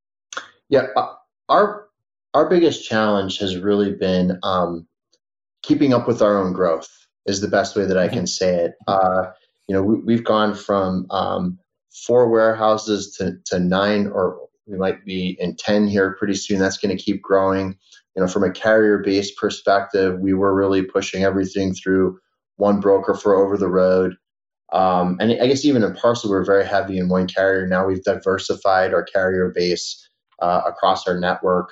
Yeah 0.69 0.87
uh, 0.97 1.13
our 1.49 1.87
our 2.35 2.49
biggest 2.49 2.87
challenge 2.87 3.39
has 3.39 3.57
really 3.57 3.93
been 3.93 4.39
um, 4.43 4.87
keeping 5.63 5.95
up 5.95 6.07
with 6.07 6.21
our 6.21 6.39
own 6.39 6.53
growth 6.53 6.89
is 7.25 7.41
the 7.41 7.49
best 7.49 7.77
way 7.77 7.85
that 7.85 7.99
i 7.99 8.07
mm-hmm. 8.07 8.17
can 8.17 8.27
say 8.27 8.55
it. 8.57 8.75
Uh, 8.87 9.27
you 9.69 9.75
know 9.75 9.83
we, 9.83 10.15
have 10.15 10.25
gone 10.25 10.55
from 10.55 11.07
um, 11.11 11.59
four 12.07 12.29
warehouses 12.29 13.17
to, 13.17 13.37
to 13.47 13.59
nine 13.59 14.07
or 14.09 14.39
we 14.67 14.77
might 14.77 15.05
be 15.05 15.37
in 15.41 15.57
10 15.57 15.87
here 15.87 16.17
pretty 16.19 16.35
soon. 16.35 16.59
That's 16.59 16.77
going 16.77 16.97
to 16.97 17.03
keep 17.03 17.23
growing 17.23 17.77
you 18.17 18.23
know, 18.23 18.29
from 18.29 18.45
a 18.45 18.51
carrier 18.51 18.99
based 18.99 19.37
perspective, 19.37 20.19
we 20.19 20.33
were 20.33 20.55
really 20.55 20.83
pushing 20.83 21.23
everything 21.23 21.75
through 21.75 22.19
one 22.57 22.81
broker 22.81 23.15
for 23.15 23.35
over 23.35 23.59
the 23.59 23.69
road. 23.69 24.17
Um, 24.73 25.19
and 25.21 25.33
I 25.41 25.47
guess 25.47 25.65
even 25.65 25.83
in 25.83 25.95
parcel, 25.95 26.31
we're 26.31 26.45
very 26.45 26.67
heavy 26.67 26.99
in 26.99 27.09
one 27.09 27.27
carrier. 27.29 27.67
Now 27.67 27.87
we've 27.87 28.03
diversified 28.03 28.95
our 28.95 29.05
carrier 29.05 29.53
base 29.55 30.09
uh, 30.41 30.63
across 30.67 31.07
our 31.07 31.21
network. 31.21 31.71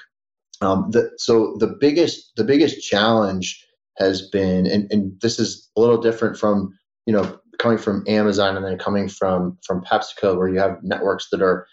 Um, 0.61 0.91
the, 0.91 1.11
so 1.17 1.57
the 1.59 1.67
biggest 1.81 2.33
the 2.37 2.45
biggest 2.45 2.87
challenge 2.87 3.67
has 3.97 4.29
been, 4.29 4.67
and, 4.67 4.87
and 4.91 5.21
this 5.21 5.39
is 5.39 5.69
a 5.77 5.81
little 5.81 6.01
different 6.01 6.37
from 6.37 6.77
you 7.07 7.13
know 7.13 7.39
coming 7.59 7.79
from 7.79 8.05
Amazon 8.07 8.57
and 8.57 8.65
then 8.65 8.79
coming 8.79 9.09
from 9.09 9.59
from 9.67 9.83
PepsiCo, 9.83 10.37
where 10.37 10.49
you 10.49 10.59
have 10.59 10.79
networks 10.83 11.29
that 11.31 11.43
are 11.43 11.67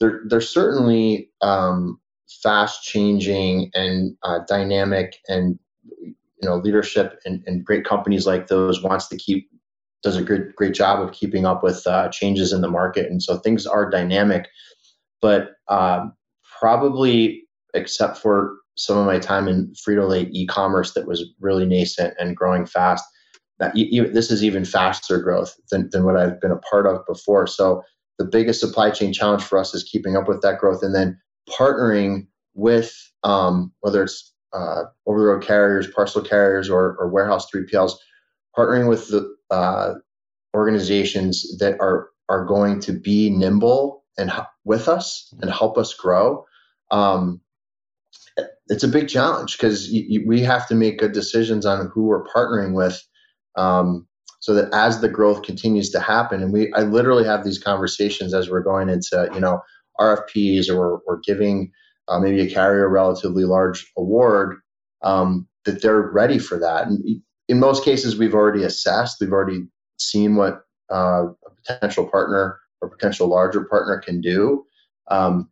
they're 0.00 0.22
they're 0.28 0.40
certainly 0.40 1.30
um, 1.40 1.98
fast 2.42 2.82
changing 2.82 3.70
and 3.74 4.16
uh, 4.22 4.40
dynamic 4.48 5.18
and 5.28 5.58
you 6.00 6.14
know 6.42 6.56
leadership 6.56 7.18
and, 7.24 7.42
and, 7.46 7.64
great 7.64 7.84
companies 7.84 8.26
like 8.26 8.48
those 8.48 8.82
wants 8.82 9.08
to 9.08 9.16
keep 9.16 9.48
does 10.02 10.16
a 10.16 10.22
great 10.22 10.54
great 10.56 10.74
job 10.74 11.00
of 11.00 11.12
keeping 11.12 11.46
up 11.46 11.62
with 11.62 11.86
uh, 11.86 12.08
changes 12.08 12.52
in 12.52 12.60
the 12.60 12.68
market. 12.68 13.10
And 13.10 13.22
so 13.22 13.38
things 13.38 13.66
are 13.66 13.88
dynamic 13.88 14.46
but 15.20 15.52
um, 15.68 16.12
probably 16.60 17.44
except 17.74 18.18
for 18.18 18.56
some 18.76 18.96
of 18.98 19.06
my 19.06 19.18
time 19.18 19.48
in 19.48 19.72
Frito-Lay 19.74 20.28
e-commerce 20.32 20.92
that 20.92 21.06
was 21.06 21.24
really 21.40 21.66
nascent 21.66 22.14
and 22.18 22.36
growing 22.36 22.66
fast 22.66 23.04
that 23.58 23.74
this 23.74 24.30
is 24.30 24.44
even 24.44 24.64
faster 24.64 25.18
growth 25.18 25.56
than, 25.70 25.88
than 25.90 26.04
what 26.04 26.16
I've 26.16 26.40
been 26.40 26.50
a 26.50 26.58
part 26.58 26.86
of 26.86 27.04
before. 27.06 27.46
So 27.46 27.82
the 28.18 28.24
biggest 28.24 28.60
supply 28.60 28.90
chain 28.90 29.12
challenge 29.12 29.42
for 29.42 29.58
us 29.58 29.74
is 29.74 29.82
keeping 29.82 30.16
up 30.16 30.28
with 30.28 30.42
that 30.42 30.58
growth. 30.58 30.82
And 30.82 30.94
then 30.94 31.18
partnering 31.48 32.26
with 32.54 32.92
um, 33.22 33.72
whether 33.80 34.02
it's 34.02 34.32
uh, 34.52 34.84
over 35.06 35.20
the 35.20 35.26
road 35.26 35.44
carriers, 35.44 35.86
parcel 35.88 36.22
carriers, 36.22 36.70
or, 36.70 36.96
or 36.98 37.08
warehouse 37.08 37.50
3PLs, 37.50 37.92
partnering 38.56 38.88
with 38.88 39.08
the 39.08 39.34
uh, 39.50 39.94
organizations 40.54 41.58
that 41.58 41.78
are 41.80 42.08
are 42.28 42.44
going 42.44 42.80
to 42.80 42.92
be 42.92 43.30
nimble 43.30 44.04
and 44.18 44.32
with 44.64 44.88
us 44.88 45.32
and 45.40 45.50
help 45.50 45.78
us 45.78 45.94
grow. 45.94 46.44
Um, 46.90 47.40
it's 48.68 48.82
a 48.82 48.88
big 48.88 49.08
challenge 49.08 49.56
because 49.56 49.88
we 50.26 50.40
have 50.40 50.66
to 50.68 50.74
make 50.74 50.98
good 50.98 51.12
decisions 51.12 51.64
on 51.64 51.90
who 51.94 52.04
we're 52.04 52.24
partnering 52.24 52.74
with, 52.74 53.00
um, 53.56 54.06
so 54.40 54.54
that 54.54 54.72
as 54.74 55.00
the 55.00 55.08
growth 55.08 55.42
continues 55.42 55.90
to 55.90 56.00
happen, 56.00 56.42
and 56.42 56.52
we 56.52 56.72
I 56.72 56.82
literally 56.82 57.24
have 57.24 57.44
these 57.44 57.58
conversations 57.58 58.34
as 58.34 58.50
we're 58.50 58.62
going 58.62 58.88
into 58.88 59.28
you 59.32 59.40
know 59.40 59.60
RFPs 60.00 60.68
or 60.74 61.20
giving 61.24 61.72
uh, 62.08 62.18
maybe 62.18 62.40
a 62.40 62.50
carrier 62.50 62.86
a 62.86 62.88
relatively 62.88 63.44
large 63.44 63.90
award, 63.96 64.58
um, 65.02 65.46
that 65.64 65.82
they're 65.82 66.02
ready 66.02 66.38
for 66.38 66.58
that. 66.58 66.86
And 66.86 67.20
in 67.48 67.60
most 67.60 67.84
cases, 67.84 68.16
we've 68.16 68.34
already 68.34 68.62
assessed, 68.62 69.18
we've 69.20 69.32
already 69.32 69.66
seen 69.98 70.36
what 70.36 70.62
uh, 70.92 71.24
a 71.26 71.50
potential 71.64 72.08
partner 72.08 72.58
or 72.80 72.90
potential 72.90 73.28
larger 73.28 73.64
partner 73.64 73.98
can 73.98 74.20
do. 74.20 74.64
Um, 75.10 75.50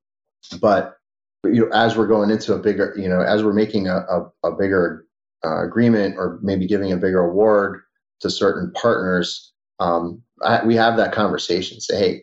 but 0.61 0.97
you 1.45 1.61
know, 1.61 1.69
as 1.75 1.97
we're 1.97 2.07
going 2.07 2.31
into 2.31 2.55
a 2.55 2.59
bigger, 2.59 2.95
you 2.97 3.09
know, 3.09 3.21
as 3.21 3.43
we're 3.43 3.53
making 3.53 3.89
a, 3.89 3.97
a, 3.97 4.31
a 4.45 4.53
bigger 4.53 5.05
uh, 5.45 5.65
agreement 5.65 6.17
or 6.17 6.39
maybe 6.43 6.67
giving 6.67 6.93
a 6.93 6.97
bigger 6.97 7.21
award 7.21 7.81
to 8.21 8.31
certain 8.31 8.73
partners, 8.73 9.53
um, 9.81 10.23
I, 10.43 10.65
we 10.65 10.75
have 10.77 10.97
that 10.97 11.13
conversation. 11.13 11.81
Say, 11.81 11.99
hey, 11.99 12.23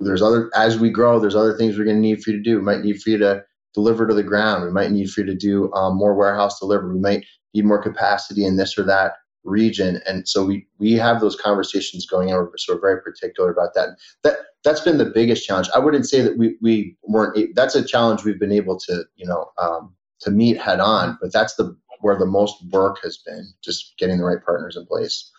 there's 0.00 0.22
other 0.22 0.50
as 0.54 0.78
we 0.78 0.90
grow 0.90 1.20
there's 1.20 1.36
other 1.36 1.56
things 1.56 1.76
we're 1.76 1.84
going 1.84 1.96
to 1.96 2.02
need 2.02 2.22
for 2.22 2.30
you 2.30 2.36
to 2.38 2.42
do. 2.42 2.56
We 2.58 2.64
might 2.64 2.80
need 2.80 3.00
for 3.00 3.10
you 3.10 3.18
to 3.18 3.44
deliver 3.74 4.06
to 4.06 4.14
the 4.14 4.22
ground. 4.22 4.64
We 4.64 4.70
might 4.70 4.90
need 4.90 5.10
for 5.10 5.20
you 5.20 5.26
to 5.26 5.34
do 5.34 5.72
um, 5.74 5.96
more 5.96 6.14
warehouse 6.14 6.58
delivery. 6.58 6.94
We 6.94 7.00
might 7.00 7.24
need 7.54 7.64
more 7.64 7.82
capacity 7.82 8.44
in 8.44 8.56
this 8.56 8.78
or 8.78 8.82
that 8.84 9.12
region. 9.44 10.00
And 10.06 10.28
so 10.28 10.44
we 10.44 10.66
we 10.78 10.92
have 10.94 11.20
those 11.20 11.36
conversations 11.36 12.06
going 12.06 12.32
on 12.32 12.50
so 12.56 12.74
we're 12.74 12.80
very 12.80 13.02
particular 13.02 13.50
about 13.50 13.74
that. 13.74 13.90
That 14.22 14.38
that's 14.64 14.80
been 14.80 14.98
the 14.98 15.06
biggest 15.06 15.46
challenge. 15.46 15.68
I 15.74 15.78
wouldn't 15.78 16.08
say 16.08 16.20
that 16.22 16.36
we 16.38 16.56
we 16.60 16.96
weren't 17.02 17.54
that's 17.54 17.74
a 17.74 17.84
challenge 17.84 18.24
we've 18.24 18.40
been 18.40 18.52
able 18.52 18.78
to 18.80 19.04
you 19.16 19.26
know 19.26 19.50
um, 19.58 19.94
to 20.20 20.30
meet 20.30 20.58
head 20.58 20.80
on 20.80 21.18
but 21.20 21.32
that's 21.32 21.54
the 21.54 21.76
where 22.00 22.18
the 22.18 22.26
most 22.26 22.56
work 22.70 22.98
has 23.02 23.18
been 23.18 23.52
just 23.62 23.94
getting 23.98 24.18
the 24.18 24.24
right 24.24 24.44
partners 24.44 24.76
in 24.76 24.86
place 24.86 25.30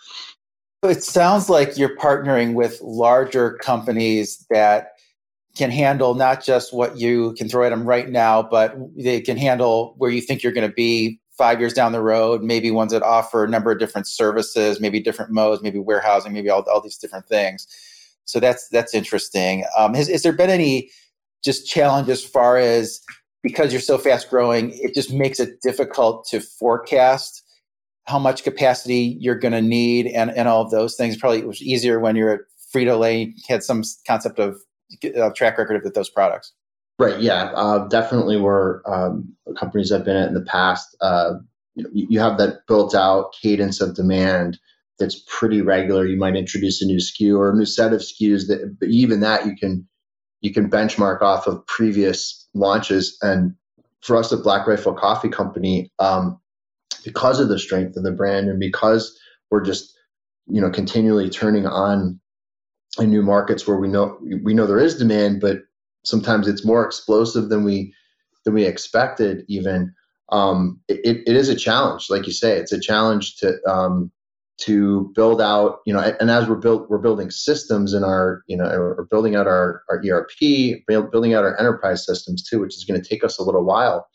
it 0.90 1.04
sounds 1.04 1.50
like 1.50 1.78
you're 1.78 1.96
partnering 1.98 2.54
with 2.54 2.82
larger 2.82 3.54
companies 3.54 4.46
that 4.50 4.94
can 5.56 5.70
handle 5.70 6.16
not 6.16 6.44
just 6.44 6.74
what 6.74 6.98
you 6.98 7.34
can 7.34 7.48
throw 7.50 7.66
at 7.66 7.70
them 7.70 7.86
right 7.86 8.10
now, 8.10 8.42
but 8.42 8.76
they 8.96 9.22
can 9.22 9.38
handle 9.38 9.94
where 9.98 10.10
you 10.10 10.22
think 10.22 10.42
you're 10.42 10.54
going 10.54 10.68
to 10.68 10.74
be 10.74 11.20
five 11.38 11.60
years 11.60 11.74
down 11.74 11.92
the 11.92 12.02
road, 12.02 12.42
maybe 12.42 12.72
ones 12.72 12.92
that 12.92 13.04
offer 13.04 13.44
a 13.44 13.50
number 13.50 13.72
of 13.72 13.80
different 13.80 14.08
services, 14.08 14.80
maybe 14.80 15.00
different 15.00 15.32
modes, 15.32 15.62
maybe 15.62 15.80
warehousing, 15.80 16.34
maybe 16.34 16.50
all, 16.50 16.64
all 16.70 16.82
these 16.82 16.98
different 16.98 17.28
things. 17.28 17.68
So 18.26 18.40
that's 18.40 18.70
that's 18.70 18.94
interesting. 18.94 19.66
Um, 19.78 19.94
has, 19.94 20.08
has 20.08 20.24
there 20.24 20.34
been 20.34 20.50
any 20.50 20.90
just 21.44 21.68
challenge 21.68 22.10
as 22.10 22.24
far 22.24 22.58
as 22.58 23.02
because 23.44 23.74
you're 23.74 23.82
so 23.82 23.98
fast 23.98 24.30
growing, 24.30 24.72
it 24.72 24.94
just 24.94 25.12
makes 25.12 25.40
it 25.40 25.62
difficult 25.62 26.26
to 26.30 26.40
forecast 26.40 27.44
how 28.12 28.20
much 28.20 28.44
capacity 28.44 29.18
you're 29.20 29.36
going 29.36 29.53
to 29.53 29.62
need 29.62 30.08
and, 30.08 30.30
and 30.32 30.48
all 30.48 30.62
of 30.62 30.72
those 30.72 30.96
things. 30.96 31.15
Probably 31.18 31.39
it 31.39 31.48
was 31.48 31.62
easier 31.62 32.00
when 32.00 32.15
you're 32.15 32.34
at 32.34 32.39
Frito 32.75 33.00
Lay, 33.00 33.34
had 33.48 33.63
some 33.63 33.84
concept 34.06 34.38
of 34.38 34.58
uh, 35.18 35.30
track 35.32 35.58
record 35.58 35.86
of 35.86 35.94
those 35.94 36.10
products. 36.10 36.53
Right. 37.00 37.20
Yeah. 37.22 37.51
Uh, 37.56 37.88
definitely. 37.88 38.38
Were 38.38 38.84
um, 38.86 39.34
companies 39.58 39.91
I've 39.91 40.06
been 40.06 40.18
at 40.18 40.27
in 40.27 40.34
the 40.34 40.41
past. 40.41 40.96
Uh, 41.01 41.36
you, 41.75 41.84
know, 41.84 41.89
you 41.94 42.20
have 42.20 42.38
that 42.38 42.68
built 42.68 42.94
out 42.94 43.34
cadence 43.41 43.82
of 43.82 43.96
demand 43.96 44.60
that's 45.00 45.24
pretty 45.27 45.62
regular. 45.62 46.06
You 46.06 46.18
might 46.18 46.36
introduce 46.36 46.82
a 46.82 46.86
new 46.86 46.98
SKU 46.98 47.38
or 47.38 47.51
a 47.51 47.56
new 47.56 47.65
set 47.65 47.94
of 47.94 48.01
SKUs 48.01 48.48
that, 48.48 48.77
but 48.80 48.89
even 48.89 49.22
that 49.22 49.46
you 49.46 49.56
can 49.56 49.88
you 50.41 50.53
can 50.53 50.70
benchmark 50.70 51.22
off 51.22 51.48
of 51.48 51.65
previous 51.68 52.48
launches. 52.53 53.18
And 53.22 53.56
for 54.01 54.18
us 54.18 54.34
at 54.34 54.44
Black 54.44 54.68
Rifle 54.68 54.94
Coffee 54.94 55.30
Company, 55.30 55.91
um, 56.00 56.41
because 57.04 57.40
of 57.40 57.50
the 57.50 57.60
strength 57.60 57.98
of 57.98 58.04
the 58.04 58.12
brand 58.12 58.50
and 58.50 58.60
because 58.60 59.18
we're 59.50 59.64
just 59.64 59.98
you 60.48 60.62
know 60.62 60.70
continually 60.70 61.30
turning 61.30 61.66
on 61.66 62.20
in 63.00 63.10
new 63.10 63.22
markets 63.22 63.68
where 63.68 63.78
we 63.78 63.88
know 63.88 64.18
we 64.44 64.54
know 64.54 64.68
there 64.68 64.80
is 64.80 64.98
demand, 64.98 65.42
but 65.42 65.60
sometimes 66.04 66.48
it's 66.48 66.66
more 66.66 66.86
explosive 66.86 67.50
than 67.50 67.64
we 67.64 67.94
than 68.44 68.54
we 68.54 68.66
expected. 68.66 69.44
Even 69.48 69.94
um, 70.30 70.80
it, 70.88 71.24
it 71.28 71.36
is 71.36 71.50
a 71.50 71.56
challenge, 71.56 72.08
like 72.10 72.26
you 72.26 72.34
say, 72.34 72.58
it's 72.58 72.72
a 72.72 72.80
challenge 72.80 73.38
to 73.38 73.58
um, 73.68 74.12
to 74.62 75.12
build 75.16 75.42
out, 75.42 75.80
you 75.86 75.94
know, 75.94 76.00
and 76.20 76.30
as 76.30 76.48
we're 76.48 76.56
built, 76.56 76.90
we're 76.90 77.00
building 77.00 77.32
systems 77.32 77.94
in 77.94 78.04
our, 78.04 78.44
you 78.48 78.56
know, 78.56 78.66
we're 78.66 79.06
building 79.06 79.36
out 79.36 79.48
our, 79.48 79.82
our 79.90 80.02
ERP, 80.08 80.86
building 80.88 81.34
out 81.34 81.44
our 81.44 81.60
enterprise 81.60 82.06
systems 82.06 82.48
too, 82.48 82.60
which 82.60 82.76
is 82.76 82.86
going 82.86 83.02
to 83.02 83.08
take 83.08 83.24
us 83.24 83.40
a 83.40 83.44
little 83.44 83.64
while. 83.64 84.08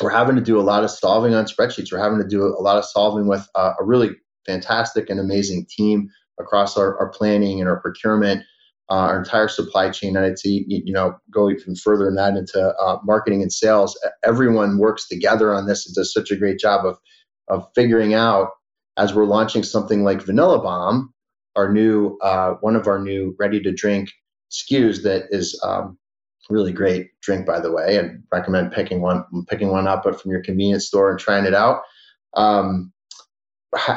We're 0.00 0.10
having 0.10 0.36
to 0.36 0.42
do 0.42 0.58
a 0.58 0.62
lot 0.62 0.84
of 0.84 0.90
solving 0.90 1.34
on 1.34 1.44
spreadsheets. 1.44 1.92
We're 1.92 2.02
having 2.02 2.20
to 2.20 2.26
do 2.26 2.44
a 2.44 2.62
lot 2.62 2.78
of 2.78 2.84
solving 2.84 3.26
with 3.26 3.46
uh, 3.54 3.74
a 3.78 3.84
really 3.84 4.10
fantastic 4.46 5.10
and 5.10 5.20
amazing 5.20 5.66
team 5.68 6.08
across 6.38 6.76
our, 6.76 6.98
our 6.98 7.10
planning 7.10 7.60
and 7.60 7.68
our 7.68 7.80
procurement, 7.80 8.42
uh, 8.90 8.94
our 8.94 9.18
entire 9.18 9.48
supply 9.48 9.90
chain. 9.90 10.16
And 10.16 10.24
I'd 10.24 10.38
you 10.44 10.92
know, 10.92 11.16
go 11.30 11.50
even 11.50 11.76
further 11.76 12.06
than 12.06 12.14
that 12.16 12.36
into 12.36 12.60
uh, 12.60 12.98
marketing 13.04 13.42
and 13.42 13.52
sales. 13.52 13.98
Everyone 14.24 14.78
works 14.78 15.06
together 15.06 15.52
on 15.52 15.66
this 15.66 15.86
and 15.86 15.94
does 15.94 16.12
such 16.12 16.30
a 16.30 16.36
great 16.36 16.58
job 16.58 16.86
of, 16.86 16.98
of 17.48 17.68
figuring 17.74 18.14
out 18.14 18.50
as 18.96 19.14
we're 19.14 19.24
launching 19.24 19.62
something 19.62 20.04
like 20.04 20.22
Vanilla 20.22 20.60
Bomb, 20.60 21.12
our 21.56 21.72
new 21.72 22.16
uh, 22.22 22.54
one 22.60 22.76
of 22.76 22.86
our 22.86 22.98
new 22.98 23.34
ready 23.38 23.60
to 23.60 23.72
drink 23.72 24.10
SKUs 24.50 25.02
that 25.02 25.24
is 25.30 25.58
um, 25.62 25.98
really 26.50 26.72
great 26.72 27.10
drink 27.22 27.46
by 27.46 27.60
the 27.60 27.72
way, 27.72 27.96
and 27.96 28.22
recommend 28.32 28.72
picking 28.72 29.00
one 29.00 29.24
picking 29.48 29.68
one 29.68 29.86
up 29.86 30.02
from 30.02 30.30
your 30.30 30.42
convenience 30.42 30.86
store 30.86 31.10
and 31.10 31.18
trying 31.18 31.44
it 31.44 31.54
out. 31.54 31.82
Um, 32.34 32.92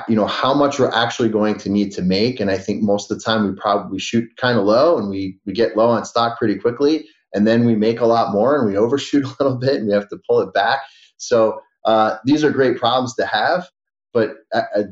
you 0.07 0.15
know 0.15 0.27
how 0.27 0.53
much 0.53 0.79
we're 0.79 0.91
actually 0.91 1.29
going 1.29 1.57
to 1.57 1.67
need 1.67 1.91
to 1.91 2.03
make 2.03 2.39
and 2.39 2.51
i 2.51 2.57
think 2.60 2.83
most 2.83 3.10
of 3.10 3.17
the 3.17 3.24
time 3.24 3.48
we 3.48 3.60
probably 3.60 3.98
shoot 3.98 4.29
kind 4.38 4.60
of 4.60 4.65
low 4.65 5.00
and 5.00 5.10
we 5.10 5.39
we 5.48 5.51
get 5.53 5.75
low 5.75 5.89
on 5.89 6.05
stock 6.05 6.38
pretty 6.38 6.53
quickly 6.53 7.07
and 7.33 7.48
then 7.48 7.65
we 7.65 7.75
make 7.75 8.00
a 8.00 8.05
lot 8.05 8.31
more 8.31 8.55
and 8.55 8.69
we 8.69 8.77
overshoot 8.83 9.25
a 9.25 9.36
little 9.39 9.57
bit 9.57 9.77
and 9.77 9.88
we 9.88 9.93
have 9.93 10.07
to 10.07 10.19
pull 10.29 10.39
it 10.41 10.53
back 10.53 10.81
so 11.17 11.60
uh, 11.86 12.17
these 12.24 12.43
are 12.43 12.51
great 12.51 12.77
problems 12.77 13.15
to 13.15 13.25
have 13.25 13.67
but 14.13 14.36
uh, 14.53 14.62
uh, 14.75 14.83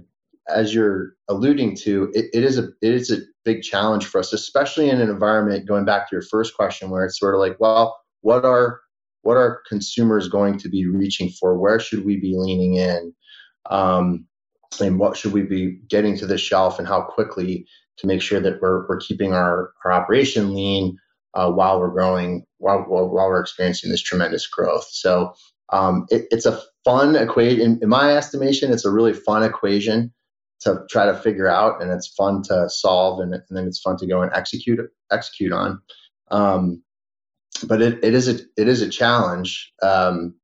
as 0.48 0.74
you're 0.74 1.14
alluding 1.30 1.76
to, 1.78 2.12
it, 2.14 2.26
it 2.34 2.44
is 2.44 2.58
a 2.58 2.70
it 2.82 2.94
is 2.94 3.12
a 3.12 3.18
big 3.44 3.62
challenge 3.62 4.06
for 4.06 4.20
us, 4.20 4.34
especially 4.34 4.90
in 4.90 5.02
an 5.02 5.10
environment. 5.10 5.68
Going 5.68 5.86
back 5.86 6.10
to 6.10 6.16
your 6.16 6.24
first 6.24 6.56
question, 6.56 6.90
where 6.90 7.06
it's 7.06 7.20
sort 7.20 7.36
of 7.36 7.40
like, 7.40 7.58
well, 7.60 8.00
what 8.22 8.46
are 8.46 8.82
what 9.24 9.38
are 9.38 9.62
consumers 9.68 10.28
going 10.28 10.58
to 10.60 10.70
be 10.70 10.88
reaching 10.88 11.30
for? 11.30 11.58
Where 11.58 11.80
should 11.80 12.06
we 12.06 12.18
be 12.18 12.36
leaning 12.36 12.76
in? 12.76 13.14
Um, 13.70 14.26
and 14.80 15.00
what 15.00 15.18
should 15.18 15.34
we 15.34 15.44
be 15.44 15.80
getting 15.90 16.18
to 16.18 16.26
the 16.26 16.38
shelf 16.38 16.80
and 16.80 16.88
how 16.88 17.02
quickly 17.02 17.68
to 17.98 18.08
make 18.08 18.22
sure 18.22 18.40
that 18.40 18.62
we're, 18.62 18.88
we're 18.88 18.98
keeping 18.98 19.34
our, 19.34 19.74
our 19.86 19.92
operation 19.92 20.56
lean 20.56 20.98
uh, 21.34 21.52
while 21.52 21.80
we're 21.80 21.92
growing, 21.92 22.46
while, 22.58 22.80
while, 22.80 23.08
while, 23.10 23.28
we're 23.28 23.40
experiencing 23.40 23.92
this 23.92 24.02
tremendous 24.02 24.48
growth. 24.48 24.88
So 24.90 25.34
um, 25.72 26.06
it, 26.10 26.26
it's 26.32 26.46
a 26.46 26.62
fun 26.84 27.16
equation. 27.16 27.62
In, 27.62 27.80
in, 27.82 27.90
my 27.90 28.16
estimation, 28.16 28.72
it's 28.72 28.86
a 28.86 28.92
really 28.92 29.14
fun 29.14 29.44
equation 29.44 30.14
to 30.62 30.86
try 30.90 31.06
to 31.06 31.16
figure 31.16 31.48
out, 31.48 31.82
and 31.82 31.92
it's 31.92 32.08
fun 32.08 32.44
to 32.44 32.70
solve, 32.70 33.20
and, 33.20 33.34
and 33.34 33.44
then 33.50 33.66
it's 33.68 33.80
fun 33.80 33.98
to 33.98 34.08
go 34.08 34.22
and 34.22 34.32
execute 34.34 34.80
execute 35.12 35.52
on. 35.52 35.82
Um, 36.30 36.84
but 37.68 37.82
it, 37.82 38.04
it 38.04 38.14
is 38.14 38.28
a 38.28 38.40
it 38.58 38.68
is 38.68 38.82
a 38.82 38.90
challenge, 38.90 39.72
um, 39.82 40.36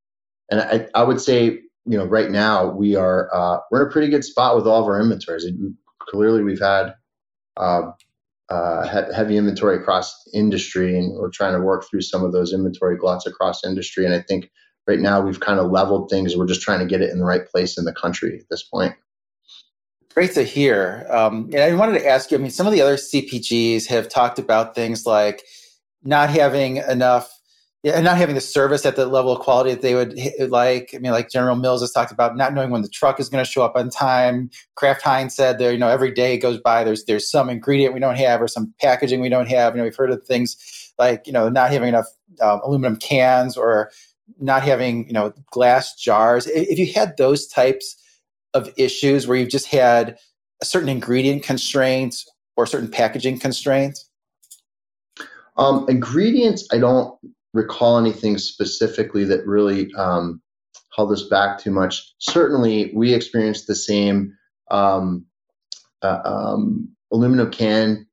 and 0.52 0.62
I, 0.62 0.88
I 0.94 1.04
would 1.04 1.22
say 1.22 1.62
you 1.86 1.98
know 1.98 2.06
right 2.06 2.30
now 2.30 2.70
we 2.70 2.96
are 2.96 3.34
uh, 3.34 3.60
we're 3.72 3.84
in 3.84 3.88
a 3.88 3.92
pretty 3.92 4.10
good 4.10 4.24
spot 4.24 4.56
with 4.56 4.68
all 4.68 4.82
of 4.82 4.88
our 4.88 5.00
inventories. 5.00 5.46
clearly, 6.00 6.44
we've 6.44 6.60
had 6.60 6.96
uh, 7.58 7.92
uh, 8.50 9.12
heavy 9.14 9.38
inventory 9.38 9.78
across 9.78 10.28
industry, 10.34 10.98
and 10.98 11.14
we're 11.18 11.30
trying 11.30 11.54
to 11.54 11.62
work 11.62 11.86
through 11.90 12.02
some 12.02 12.24
of 12.24 12.32
those 12.32 12.54
inventory 12.54 12.98
gluts 12.98 13.28
across 13.28 13.64
industry. 13.64 14.06
And 14.06 14.14
I 14.14 14.22
think 14.22 14.50
right 14.88 15.00
now 15.00 15.22
we've 15.22 15.40
kind 15.40 15.60
of 15.60 15.70
leveled 15.70 16.10
things. 16.10 16.36
We're 16.36 16.48
just 16.48 16.62
trying 16.62 16.80
to 16.80 16.86
get 16.86 17.02
it 17.02 17.12
in 17.12 17.20
the 17.20 17.26
right 17.26 17.46
place 17.46 17.78
in 17.78 17.86
the 17.86 17.94
country 17.94 18.38
at 18.40 18.50
this 18.50 18.64
point. 18.64 18.96
Great 20.18 20.34
to 20.34 20.42
hear. 20.42 21.06
Um, 21.12 21.48
and 21.54 21.60
I 21.60 21.72
wanted 21.76 22.00
to 22.00 22.08
ask 22.08 22.32
you. 22.32 22.40
I 22.40 22.42
mean, 22.42 22.50
some 22.50 22.66
of 22.66 22.74
the 22.74 22.82
other 22.82 22.96
CPGs 22.96 23.86
have 23.86 24.10
talked 24.10 24.40
about 24.40 24.74
things 24.74 25.06
like 25.06 25.44
not 26.04 26.32
having 26.32 26.78
enough 26.78 27.32
and 27.84 28.04
not 28.04 28.18
having 28.18 28.34
the 28.34 28.42
service 28.42 28.84
at 28.88 28.96
the 28.96 29.06
level 29.06 29.32
of 29.32 29.42
quality 29.42 29.70
that 29.70 29.84
they 29.84 29.94
would 29.94 30.18
like. 30.50 30.90
I 30.96 30.98
mean, 30.98 31.12
like 31.12 31.30
General 31.30 31.56
Mills 31.56 31.82
has 31.82 31.92
talked 31.92 32.12
about 32.12 32.36
not 32.36 32.56
knowing 32.56 32.72
when 32.72 32.82
the 32.82 32.90
truck 32.90 33.20
is 33.20 33.30
going 33.30 33.46
to 33.46 33.52
show 33.52 33.62
up 33.62 33.76
on 33.76 33.92
time. 33.92 34.50
Kraft 34.74 35.04
Heinz 35.04 35.36
said 35.36 35.60
there, 35.60 35.72
you 35.72 35.78
know, 35.78 35.88
every 35.88 36.10
day 36.10 36.36
goes 36.40 36.58
by, 36.58 36.84
there's 36.84 37.06
there's 37.06 37.30
some 37.30 37.48
ingredient 37.48 37.94
we 37.94 38.00
don't 38.00 38.18
have 38.18 38.42
or 38.42 38.48
some 38.48 38.74
packaging 38.82 39.22
we 39.22 39.30
don't 39.30 39.50
have. 39.50 39.76
You 39.76 39.78
know, 39.78 39.84
we've 39.84 39.96
heard 39.96 40.10
of 40.10 40.26
things 40.26 40.58
like 40.98 41.28
you 41.28 41.32
know 41.32 41.48
not 41.48 41.70
having 41.70 41.90
enough 41.90 42.08
um, 42.42 42.60
aluminum 42.64 42.96
cans 42.96 43.56
or 43.56 43.92
not 44.40 44.64
having 44.64 45.06
you 45.06 45.14
know 45.14 45.32
glass 45.52 45.94
jars. 45.94 46.48
If 46.48 46.80
you 46.80 46.92
had 46.92 47.18
those 47.18 47.46
types 47.46 47.98
of 48.58 48.74
issues 48.78 49.28
where 49.28 49.38
you've 49.38 49.50
just 49.50 49.68
had 49.68 50.18
a 50.62 50.66
certain 50.66 50.90
ingredient 50.90 51.44
constraints 51.44 52.30
or 52.56 52.66
certain 52.66 52.90
packaging 52.90 53.40
constraints? 53.40 54.10
Um, 55.58 55.86
ingredients, 55.88 56.68
I 56.72 56.80
don't 56.80 57.18
recall 57.54 57.98
anything 57.98 58.38
specifically 58.38 59.24
that 59.26 59.46
really 59.46 59.92
um, 59.96 60.42
held 60.96 61.12
us 61.12 61.24
back 61.24 61.60
too 61.60 61.72
much. 61.72 62.14
Certainly, 62.20 62.92
we 62.94 63.14
experienced 63.14 63.68
the 63.68 63.76
same 63.76 64.34
um, 64.70 65.26
uh, 66.02 66.20
um, 66.24 66.90
aluminum 67.12 67.52
can 67.52 68.08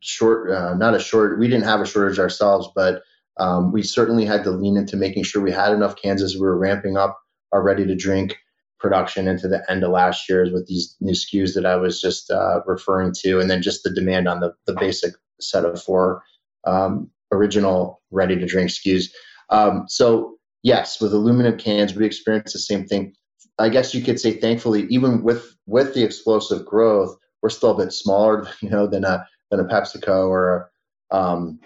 short, 0.00 0.50
uh, 0.50 0.74
not 0.74 0.94
a 0.94 0.98
short. 0.98 1.38
We 1.38 1.48
didn't 1.48 1.64
have 1.64 1.80
a 1.80 1.86
shortage 1.86 2.18
ourselves, 2.18 2.68
but 2.74 3.02
um, 3.38 3.72
we 3.72 3.82
certainly 3.82 4.24
had 4.24 4.44
to 4.44 4.50
lean 4.50 4.76
into 4.76 4.96
making 4.96 5.24
sure 5.24 5.42
we 5.42 5.52
had 5.52 5.72
enough 5.72 5.96
cans 5.96 6.22
as 6.22 6.34
we 6.34 6.40
were 6.40 6.58
ramping 6.58 6.96
up 6.96 7.18
our 7.52 7.62
ready 7.62 7.86
to 7.86 7.94
drink 7.94 8.36
production 8.82 9.28
into 9.28 9.46
the 9.46 9.64
end 9.70 9.84
of 9.84 9.92
last 9.92 10.28
year 10.28 10.46
with 10.52 10.66
these 10.66 10.96
new 11.00 11.12
SKUs 11.12 11.54
that 11.54 11.64
I 11.64 11.76
was 11.76 12.00
just 12.00 12.30
uh, 12.30 12.60
referring 12.66 13.12
to, 13.20 13.38
and 13.38 13.48
then 13.48 13.62
just 13.62 13.84
the 13.84 13.90
demand 13.90 14.28
on 14.28 14.40
the, 14.40 14.52
the 14.66 14.74
basic 14.74 15.14
set 15.40 15.64
of 15.64 15.80
four 15.80 16.22
um, 16.66 17.08
original 17.32 18.02
ready 18.10 18.36
to 18.36 18.44
drink 18.44 18.70
SKUs. 18.70 19.04
Um, 19.50 19.84
so 19.88 20.36
yes, 20.62 21.00
with 21.00 21.14
aluminum 21.14 21.56
cans, 21.56 21.94
we 21.94 22.04
experienced 22.04 22.52
the 22.52 22.58
same 22.58 22.84
thing. 22.86 23.14
I 23.58 23.68
guess 23.68 23.94
you 23.94 24.02
could 24.02 24.18
say, 24.18 24.32
thankfully, 24.32 24.86
even 24.90 25.22
with 25.22 25.56
with 25.66 25.94
the 25.94 26.02
explosive 26.02 26.66
growth, 26.66 27.16
we're 27.40 27.50
still 27.50 27.70
a 27.70 27.84
bit 27.84 27.92
smaller, 27.92 28.48
you 28.60 28.68
know, 28.68 28.86
than 28.86 29.04
a 29.04 29.26
than 29.50 29.60
a 29.60 29.64
PepsiCo 29.64 30.28
or 30.28 30.70
um, 31.12 31.60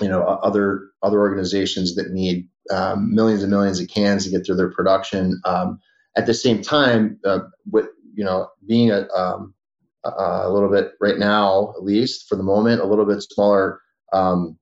you 0.00 0.08
know 0.08 0.22
other 0.22 0.90
other 1.02 1.18
organizations 1.18 1.94
that 1.94 2.10
need 2.12 2.48
um, 2.70 3.14
millions 3.14 3.42
and 3.42 3.50
millions 3.50 3.80
of 3.80 3.88
cans 3.88 4.24
to 4.24 4.30
get 4.30 4.44
through 4.44 4.56
their 4.56 4.72
production. 4.72 5.40
Um, 5.44 5.80
at 6.16 6.26
the 6.26 6.34
same 6.34 6.62
time, 6.62 7.18
uh, 7.24 7.40
with 7.70 7.86
you 8.14 8.24
know 8.24 8.48
being 8.66 8.90
a, 8.90 9.06
um, 9.14 9.54
a, 10.04 10.50
little 10.50 10.70
bit 10.70 10.92
right 11.00 11.18
now, 11.18 11.72
at 11.76 11.84
least 11.84 12.28
for 12.28 12.36
the 12.36 12.42
moment, 12.42 12.80
a 12.80 12.86
little 12.86 13.04
bit 13.04 13.22
smaller 13.22 13.80
um, 14.12 14.58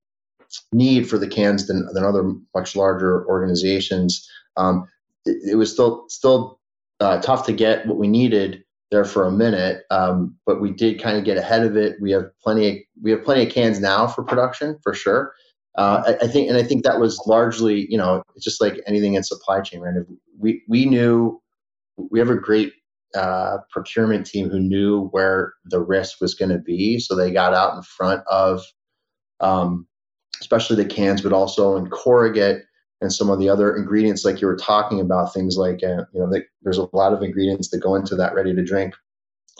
need 0.73 1.09
for 1.09 1.19
the 1.19 1.29
cans 1.29 1.67
than, 1.67 1.87
than 1.93 2.05
other 2.05 2.33
much 2.55 2.77
larger 2.77 3.27
organizations. 3.27 4.29
Um, 4.57 4.87
it, 5.25 5.53
it, 5.53 5.55
was 5.57 5.73
still 5.73 6.05
still 6.09 6.61
uh, 7.01 7.21
tough 7.21 7.47
to 7.47 7.53
get 7.53 7.87
what 7.87 7.99
we 7.99 8.09
needed 8.09 8.65
there 8.91 9.05
for 9.05 9.27
a 9.27 9.33
minute, 9.33 9.85
um, 9.91 10.37
but 10.47 10.61
we 10.61 10.71
did 10.71 11.03
kind 11.03 11.17
of 11.17 11.25
get 11.25 11.37
ahead 11.37 11.65
of 11.65 11.77
it. 11.77 11.97
We 12.01 12.13
have 12.13 12.27
plenty 12.43 12.69
of, 12.69 12.77
we 13.03 13.11
have 13.11 13.25
plenty 13.25 13.47
of 13.47 13.53
cans 13.53 13.81
now 13.81 14.07
for 14.07 14.23
production 14.23 14.79
for 14.83 14.95
sure. 14.95 15.35
uh, 15.77 16.03
I, 16.07 16.25
I, 16.25 16.29
think, 16.29 16.49
and 16.49 16.57
I 16.57 16.63
think 16.63 16.85
that 16.85 17.01
was 17.01 17.21
largely, 17.27 17.91
you 17.91 17.99
know, 17.99 18.23
it's 18.37 18.45
just 18.45 18.61
like 18.61 18.81
anything 18.87 19.15
in 19.15 19.25
supply 19.25 19.61
chain, 19.61 19.81
right? 19.81 19.95
We 20.39 20.63
we 20.69 20.85
knew 20.85 21.41
we 21.97 22.19
have 22.19 22.31
a 22.31 22.37
great 22.37 22.73
uh, 23.15 23.59
procurement 23.71 24.27
team 24.27 24.49
who 24.49 24.59
knew 24.59 25.09
where 25.09 25.55
the 25.67 25.81
risk 25.81 26.21
was 26.21 26.35
going 26.35 26.51
to 26.51 26.59
be, 26.59 26.99
so 26.99 27.15
they 27.15 27.31
got 27.31 27.55
out 27.55 27.77
in 27.77 27.83
front 27.83 28.23
of, 28.27 28.63
um, 29.41 29.87
especially 30.41 30.77
the 30.77 30.89
cans, 30.89 31.23
but 31.23 31.33
also 31.33 31.77
in 31.77 31.89
corrugate 31.89 32.63
and 33.01 33.13
some 33.13 33.31
of 33.31 33.39
the 33.39 33.49
other 33.49 33.77
ingredients, 33.77 34.25
like 34.25 34.41
you 34.41 34.47
were 34.47 34.57
talking 34.57 35.01
about, 35.01 35.33
things 35.33 35.57
like 35.57 35.83
uh, 35.85 36.05
you 36.13 36.21
know, 36.21 36.31
the, 36.31 36.43
there's 36.63 36.79
a 36.79 36.89
lot 36.93 37.13
of 37.13 37.23
ingredients 37.23 37.69
that 37.71 37.83
go 37.83 37.95
into 37.95 38.17
that 38.17 38.35
ready 38.35 38.55
to 38.55 38.65
drink. 38.65 38.95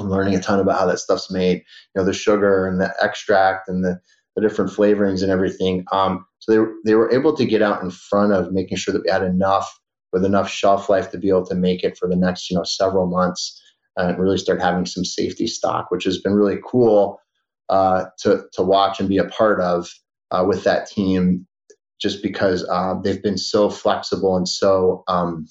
I'm 0.01 0.11
learning 0.11 0.35
a 0.35 0.41
ton 0.41 0.59
about 0.59 0.81
how 0.81 0.87
that 0.87 0.99
stuff's 0.99 1.31
made. 1.31 1.59
You 1.59 2.01
know, 2.01 2.05
the 2.05 2.13
sugar 2.13 2.67
and 2.67 2.81
the 2.81 2.93
extract 3.01 3.69
and 3.69 3.85
the 3.85 4.01
the 4.35 4.43
different 4.43 4.73
flavorings 4.73 5.23
and 5.23 5.31
everything. 5.31 5.85
Um, 5.93 6.27
so 6.41 6.53
they, 6.53 6.91
they 6.91 6.95
were 6.97 7.13
able 7.13 7.37
to 7.37 7.45
get 7.45 7.63
out 7.63 7.83
in 7.83 7.91
front 7.91 8.33
of 8.33 8.53
making 8.53 8.79
sure 8.79 8.93
that 8.93 9.05
we 9.05 9.11
had 9.11 9.23
enough 9.23 9.73
with 10.15 10.25
enough 10.25 10.49
shelf 10.49 10.89
life 10.89 11.11
to 11.11 11.19
be 11.19 11.29
able 11.29 11.45
to 11.45 11.57
make 11.57 11.83
it 11.83 11.99
for 11.99 12.09
the 12.09 12.15
next 12.15 12.49
you 12.49 12.57
know 12.57 12.63
several 12.63 13.07
months 13.07 13.61
and 13.97 14.19
really 14.19 14.39
start 14.39 14.61
having 14.61 14.87
some 14.87 15.05
safety 15.05 15.47
stock, 15.47 15.91
which 15.91 16.05
has 16.05 16.19
been 16.19 16.35
really 16.35 16.59
cool 16.65 17.21
uh, 17.69 18.05
to 18.19 18.45
to 18.53 18.63
watch 18.63 19.01
and 19.01 19.09
be 19.09 19.19
a 19.19 19.25
part 19.25 19.61
of 19.61 19.93
uh, 20.31 20.45
with 20.47 20.63
that 20.65 20.89
team, 20.89 21.47
just 22.01 22.23
because 22.23 22.65
uh, 22.71 22.95
they've 23.03 23.23
been 23.23 23.37
so 23.37 23.69
flexible 23.69 24.37
and 24.37 24.49
so 24.49 25.03
um, 25.09 25.47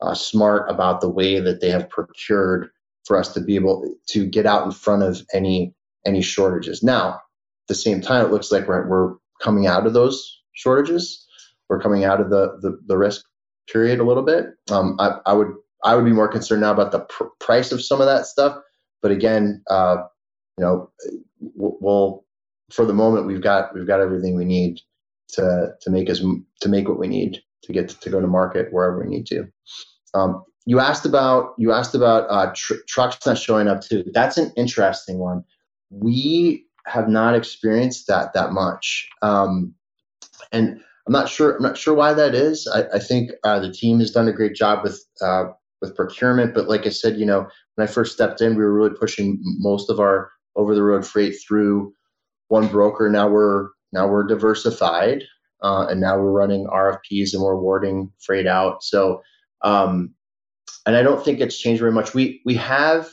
uh, 0.00 0.14
smart 0.14 0.70
about 0.70 1.00
the 1.00 1.10
way 1.10 1.40
that 1.40 1.60
they 1.60 1.70
have 1.70 1.90
procured 1.90 2.68
for 3.04 3.18
us 3.18 3.34
to 3.34 3.40
be 3.40 3.56
able 3.56 3.84
to 4.08 4.26
get 4.26 4.46
out 4.46 4.64
in 4.64 4.70
front 4.70 5.02
of 5.02 5.22
any 5.34 5.74
any 6.06 6.22
shortages. 6.22 6.84
Now, 6.84 7.14
at 7.14 7.68
the 7.68 7.74
same 7.74 8.00
time, 8.00 8.24
it 8.24 8.30
looks 8.30 8.52
like 8.52 8.68
we're, 8.68 8.88
we're 8.88 9.14
coming 9.40 9.66
out 9.66 9.86
of 9.86 9.92
those 9.92 10.40
shortages. 10.52 11.26
We're 11.68 11.80
coming 11.80 12.04
out 12.04 12.20
of 12.20 12.30
the, 12.30 12.58
the, 12.60 12.78
the 12.86 12.98
risk 12.98 13.24
period 13.72 14.00
a 14.00 14.04
little 14.04 14.22
bit. 14.22 14.46
Um, 14.70 14.96
I, 14.98 15.18
I, 15.26 15.32
would 15.32 15.48
I 15.84 15.94
would 15.94 16.04
be 16.04 16.12
more 16.12 16.28
concerned 16.28 16.60
now 16.60 16.72
about 16.72 16.92
the 16.92 17.00
pr- 17.00 17.24
price 17.40 17.72
of 17.72 17.82
some 17.82 18.00
of 18.00 18.06
that 18.06 18.26
stuff. 18.26 18.56
But 19.00 19.10
again, 19.10 19.62
uh, 19.68 19.96
you 20.58 20.64
know, 20.64 20.90
we'll 21.40 22.24
for 22.70 22.84
the 22.86 22.94
moment 22.94 23.26
we've 23.26 23.42
got 23.42 23.74
we've 23.74 23.86
got 23.86 24.00
everything 24.00 24.36
we 24.36 24.44
need 24.44 24.80
to 25.30 25.70
to 25.80 25.90
make 25.90 26.08
us 26.08 26.20
to 26.60 26.68
make 26.68 26.88
what 26.88 26.98
we 26.98 27.08
need 27.08 27.42
to 27.64 27.72
get 27.72 27.88
to, 27.88 27.98
to 28.00 28.10
go 28.10 28.20
to 28.20 28.26
market 28.26 28.72
wherever 28.72 29.00
we 29.00 29.08
need 29.08 29.26
to. 29.26 29.46
Um, 30.14 30.44
you 30.66 30.78
asked 30.78 31.06
about 31.06 31.54
you 31.58 31.72
asked 31.72 31.94
about 31.94 32.26
uh, 32.30 32.52
tr- 32.54 32.74
trucks 32.88 33.26
not 33.26 33.38
showing 33.38 33.68
up 33.68 33.80
too. 33.80 34.04
That's 34.12 34.38
an 34.38 34.52
interesting 34.56 35.18
one. 35.18 35.44
We 35.90 36.66
have 36.86 37.08
not 37.08 37.34
experienced 37.34 38.06
that 38.08 38.34
that 38.34 38.52
much. 38.52 39.08
Um, 39.22 39.74
and 40.52 40.80
I'm 41.06 41.12
not 41.12 41.28
sure. 41.28 41.56
I'm 41.56 41.62
not 41.62 41.76
sure 41.76 41.94
why 41.94 42.14
that 42.14 42.34
is. 42.34 42.68
I, 42.72 42.84
I 42.94 42.98
think 42.98 43.32
uh, 43.44 43.58
the 43.58 43.72
team 43.72 43.98
has 44.00 44.10
done 44.10 44.28
a 44.28 44.32
great 44.32 44.54
job 44.54 44.82
with 44.84 45.04
uh, 45.20 45.44
with 45.80 45.96
procurement. 45.96 46.54
But 46.54 46.68
like 46.68 46.86
I 46.86 46.90
said, 46.90 47.18
you 47.18 47.26
know, 47.26 47.46
when 47.74 47.88
I 47.88 47.90
first 47.90 48.12
stepped 48.12 48.40
in, 48.40 48.54
we 48.54 48.62
were 48.62 48.72
really 48.72 48.96
pushing 48.98 49.38
most 49.58 49.90
of 49.90 49.98
our 49.98 50.30
over 50.54 50.74
the 50.74 50.82
road 50.82 51.06
freight 51.06 51.34
through 51.46 51.92
one 52.48 52.68
broker. 52.68 53.10
Now 53.10 53.28
we're 53.28 53.68
now 53.92 54.06
we're 54.06 54.26
diversified, 54.26 55.24
uh, 55.62 55.86
and 55.88 56.00
now 56.00 56.16
we're 56.16 56.30
running 56.30 56.66
RFPs 56.66 57.34
and 57.34 57.42
we're 57.42 57.52
awarding 57.52 58.12
freight 58.20 58.46
out. 58.46 58.82
So, 58.84 59.22
um, 59.62 60.14
and 60.86 60.96
I 60.96 61.02
don't 61.02 61.24
think 61.24 61.40
it's 61.40 61.58
changed 61.58 61.80
very 61.80 61.92
much. 61.92 62.14
We 62.14 62.42
we 62.44 62.54
have 62.54 63.08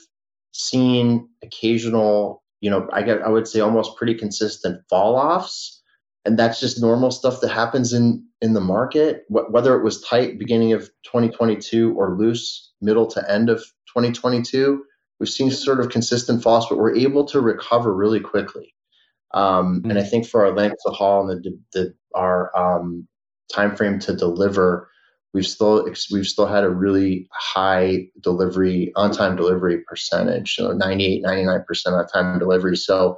seen 0.51 1.27
occasional 1.43 2.43
you 2.61 2.69
know, 2.69 2.87
I 2.91 3.01
get 3.03 3.21
I 3.21 3.29
would 3.29 3.47
say 3.47 3.59
almost 3.59 3.95
pretty 3.95 4.15
consistent 4.15 4.81
fall 4.89 5.15
offs, 5.15 5.78
and 6.25 6.37
that's 6.37 6.59
just 6.59 6.81
normal 6.81 7.11
stuff 7.11 7.41
that 7.41 7.49
happens 7.49 7.93
in 7.93 8.25
in 8.41 8.53
the 8.53 8.61
market. 8.61 9.23
Wh- 9.29 9.51
whether 9.51 9.75
it 9.77 9.83
was 9.83 10.01
tight 10.01 10.39
beginning 10.39 10.73
of 10.73 10.89
2022 11.03 11.93
or 11.97 12.17
loose 12.17 12.71
middle 12.81 13.07
to 13.07 13.31
end 13.31 13.49
of 13.49 13.59
2022, 13.87 14.83
we've 15.19 15.29
seen 15.29 15.51
sort 15.51 15.79
of 15.79 15.89
consistent 15.89 16.43
falls, 16.43 16.67
but 16.67 16.77
we're 16.77 16.95
able 16.95 17.25
to 17.25 17.41
recover 17.41 17.93
really 17.93 18.19
quickly. 18.19 18.73
Um, 19.33 19.79
mm-hmm. 19.79 19.91
And 19.91 19.99
I 19.99 20.03
think 20.03 20.27
for 20.27 20.45
our 20.45 20.55
length 20.55 20.81
of 20.85 20.95
haul 20.95 21.29
and 21.29 21.43
the, 21.43 21.59
the 21.73 21.93
our 22.15 22.55
um, 22.57 23.07
time 23.53 23.75
frame 23.75 23.99
to 23.99 24.15
deliver, 24.15 24.89
we've 25.33 25.45
still 25.47 25.87
we've 26.11 26.27
still 26.27 26.47
had 26.47 26.63
a 26.63 26.69
really 26.69 27.27
high 27.31 28.07
delivery 28.21 28.91
on 28.95 29.11
time 29.11 29.35
delivery 29.35 29.83
percentage 29.87 30.55
so 30.55 30.71
98 30.71 31.23
99% 31.23 31.87
on 31.87 32.07
time 32.07 32.39
delivery 32.39 32.75
so 32.75 33.17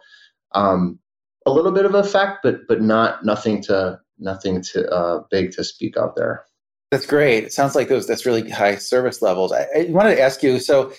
um, 0.53 0.99
a 1.45 1.51
little 1.51 1.71
bit 1.71 1.85
of 1.85 1.95
effect 1.95 2.39
but 2.43 2.67
but 2.67 2.81
not 2.81 3.25
nothing 3.25 3.61
to 3.63 3.99
nothing 4.19 4.61
to 4.61 4.87
uh, 4.89 5.23
big 5.31 5.51
to 5.51 5.63
speak 5.63 5.97
of 5.97 6.13
there. 6.15 6.45
That's 6.91 7.05
great. 7.05 7.45
It 7.45 7.53
sounds 7.53 7.75
like 7.75 7.87
those 7.87 8.07
that's 8.07 8.25
really 8.25 8.49
high 8.49 8.75
service 8.75 9.21
levels. 9.21 9.51
I, 9.51 9.67
I 9.75 9.85
wanted 9.89 10.15
to 10.15 10.21
ask 10.21 10.43
you 10.43 10.59
so 10.59 10.91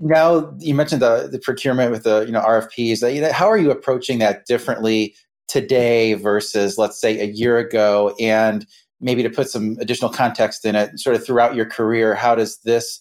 now 0.00 0.52
you 0.58 0.74
mentioned 0.74 1.02
the 1.02 1.28
the 1.30 1.38
procurement 1.38 1.90
with 1.90 2.04
the 2.04 2.24
you 2.26 2.32
know 2.32 2.40
RFPs 2.40 3.30
how 3.32 3.48
are 3.48 3.58
you 3.58 3.70
approaching 3.70 4.18
that 4.18 4.46
differently 4.46 5.14
today 5.48 6.14
versus 6.14 6.78
let's 6.78 7.00
say 7.00 7.20
a 7.20 7.26
year 7.26 7.58
ago? 7.58 8.14
And 8.20 8.66
maybe 9.00 9.22
to 9.22 9.30
put 9.30 9.50
some 9.50 9.76
additional 9.80 10.10
context 10.10 10.64
in 10.64 10.74
it, 10.74 10.98
sort 10.98 11.16
of 11.16 11.24
throughout 11.24 11.54
your 11.54 11.66
career, 11.66 12.14
how 12.14 12.34
does 12.34 12.58
this 12.58 13.00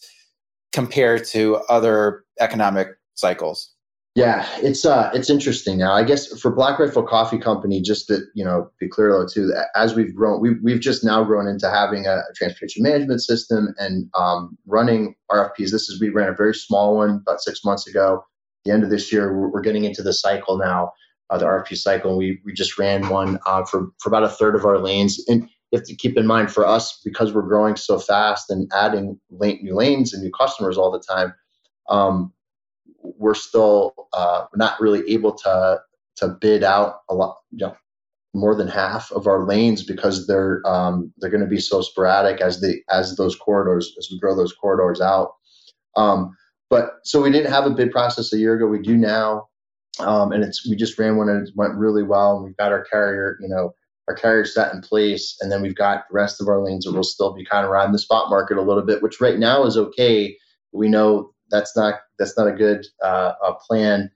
compare 0.72 1.18
to 1.18 1.58
other 1.70 2.24
economic 2.40 2.90
cycles? 3.16 3.72
Yeah, 4.16 4.48
it's 4.58 4.86
uh, 4.86 5.10
it's 5.16 5.32
interesting 5.32 5.80
now. 5.80 5.94
I 5.94 6.04
guess 6.04 6.40
for 6.40 6.52
Black 6.52 6.78
Rifle 6.78 7.02
Coffee 7.02 7.40
Company, 7.40 7.82
just 7.82 8.08
to 8.08 8.20
you 8.36 8.46
know 8.46 8.70
be 8.80 8.88
clear 8.88 9.12
though 9.12 9.26
too, 9.26 9.52
as 9.76 9.96
we've 9.96 10.14
grown, 10.14 10.40
we've 10.40 10.60
we've 10.62 10.80
just 10.80 11.04
now 11.04 11.24
grown 11.24 11.48
into 11.48 11.68
having 11.68 12.06
a, 12.06 12.22
transportation 12.36 12.84
management 12.84 13.24
system 13.24 13.74
and 13.80 14.08
um, 14.14 14.56
running 14.68 15.16
RFPs. 15.32 15.72
This 15.72 15.90
is 15.90 16.00
we 16.00 16.10
ran 16.10 16.30
a 16.30 16.36
very 16.36 16.54
small 16.54 16.96
one 16.96 17.22
about 17.26 17.42
six 17.42 17.66
months 17.66 17.88
ago. 17.88 18.24
the 18.66 18.72
end 18.72 18.84
of 18.84 18.92
this 18.92 19.12
year, 19.12 19.36
we're, 19.36 19.50
we're 19.50 19.62
getting 19.62 19.84
into 19.84 20.04
the 20.04 20.14
cycle 20.14 20.60
now, 20.60 20.92
uh, 21.32 21.40
the 21.40 21.46
RFP 21.46 21.76
cycle. 21.76 22.12
And 22.12 22.20
we 22.20 22.40
we 22.46 22.54
just 22.54 22.78
ran 22.78 23.10
one 23.10 23.40
uh, 23.48 23.66
for 23.66 23.88
for 24.00 24.10
about 24.10 24.24
a 24.24 24.30
third 24.30 24.54
of 24.54 24.64
our 24.64 24.78
lanes, 24.78 25.20
and 25.28 25.50
you 25.72 25.80
have 25.80 25.88
to 25.88 25.96
keep 25.96 26.18
in 26.18 26.28
mind 26.28 26.52
for 26.52 26.68
us 26.68 27.02
because 27.04 27.34
we're 27.34 27.42
growing 27.42 27.76
so 27.76 27.98
fast 27.98 28.52
and 28.52 28.72
adding 28.76 29.20
lane, 29.32 29.62
new 29.64 29.74
lanes 29.74 30.14
and 30.14 30.22
new 30.22 30.32
customers 30.32 30.78
all 30.78 30.92
the 30.92 31.00
time. 31.00 31.34
Um, 31.90 32.32
we're 33.04 33.36
still 33.36 33.94
uh, 34.14 34.46
not 34.56 34.80
really 34.80 35.10
able 35.12 35.34
to 35.34 35.80
to 36.16 36.28
bid 36.28 36.64
out 36.64 36.98
a 37.10 37.14
lot, 37.14 37.38
you 37.52 37.66
know, 37.66 37.76
more 38.34 38.56
than 38.56 38.68
half 38.68 39.12
of 39.12 39.28
our 39.28 39.46
lanes 39.46 39.84
because 39.84 40.28
they're 40.28 40.62
um, 40.66 41.14
they're 41.18 41.30
going 41.30 41.44
to 41.44 41.50
be 41.50 41.60
so 41.60 41.82
sporadic 41.82 42.42
as 42.42 42.62
the 42.62 42.80
as 42.90 43.16
those 43.16 43.36
corridors 43.36 43.94
as 43.98 44.10
we 44.12 44.20
grow 44.20 44.36
those 44.36 44.54
corridors 44.54 45.02
out. 45.02 45.34
Um, 45.96 46.36
but 46.70 46.96
so 47.04 47.22
we 47.22 47.32
didn't 47.32 47.52
have 47.52 47.66
a 47.66 47.72
bid 47.72 47.92
process 47.92 48.34
a 48.34 48.38
year 48.38 48.56
ago. 48.56 48.68
We 48.68 48.82
do 48.82 48.98
now, 48.98 49.48
um, 50.00 50.32
and 50.32 50.44
it's 50.44 50.68
we 50.68 50.76
just 50.76 50.98
ran 50.98 51.18
one 51.18 51.30
and 51.30 51.48
it 51.48 51.54
went 51.56 51.76
really 51.76 52.04
well. 52.04 52.36
And 52.36 52.46
we've 52.46 52.58
got 52.58 52.72
our 52.72 52.84
carrier, 52.84 53.38
you 53.42 53.48
know, 53.48 53.74
our 54.08 54.16
carrier 54.16 54.46
set 54.46 54.74
in 54.74 54.82
place, 54.82 55.38
and 55.42 55.52
then 55.52 55.62
we've 55.62 55.76
got 55.76 56.06
the 56.10 56.16
rest 56.16 56.42
of 56.42 56.48
our 56.48 56.64
lanes 56.64 56.86
that 56.86 56.94
will 56.94 57.04
still 57.04 57.34
be 57.34 57.46
kind 57.46 57.66
of 57.66 57.72
riding 57.72 57.92
the 57.92 58.00
spot 58.00 58.30
market 58.30 58.58
a 58.58 58.62
little 58.62 58.84
bit, 58.84 59.04
which 59.04 59.22
right 59.22 59.38
now 59.38 59.64
is 59.66 59.78
okay. 59.78 60.36
We 60.72 60.90
know 60.90 61.34
that's 61.54 61.78
not 61.78 62.00
that's 62.18 62.36
not 62.38 62.48
a 62.48 62.52
good 62.52 62.86
uh, 63.02 63.34
a 63.42 63.54
plan 63.54 64.12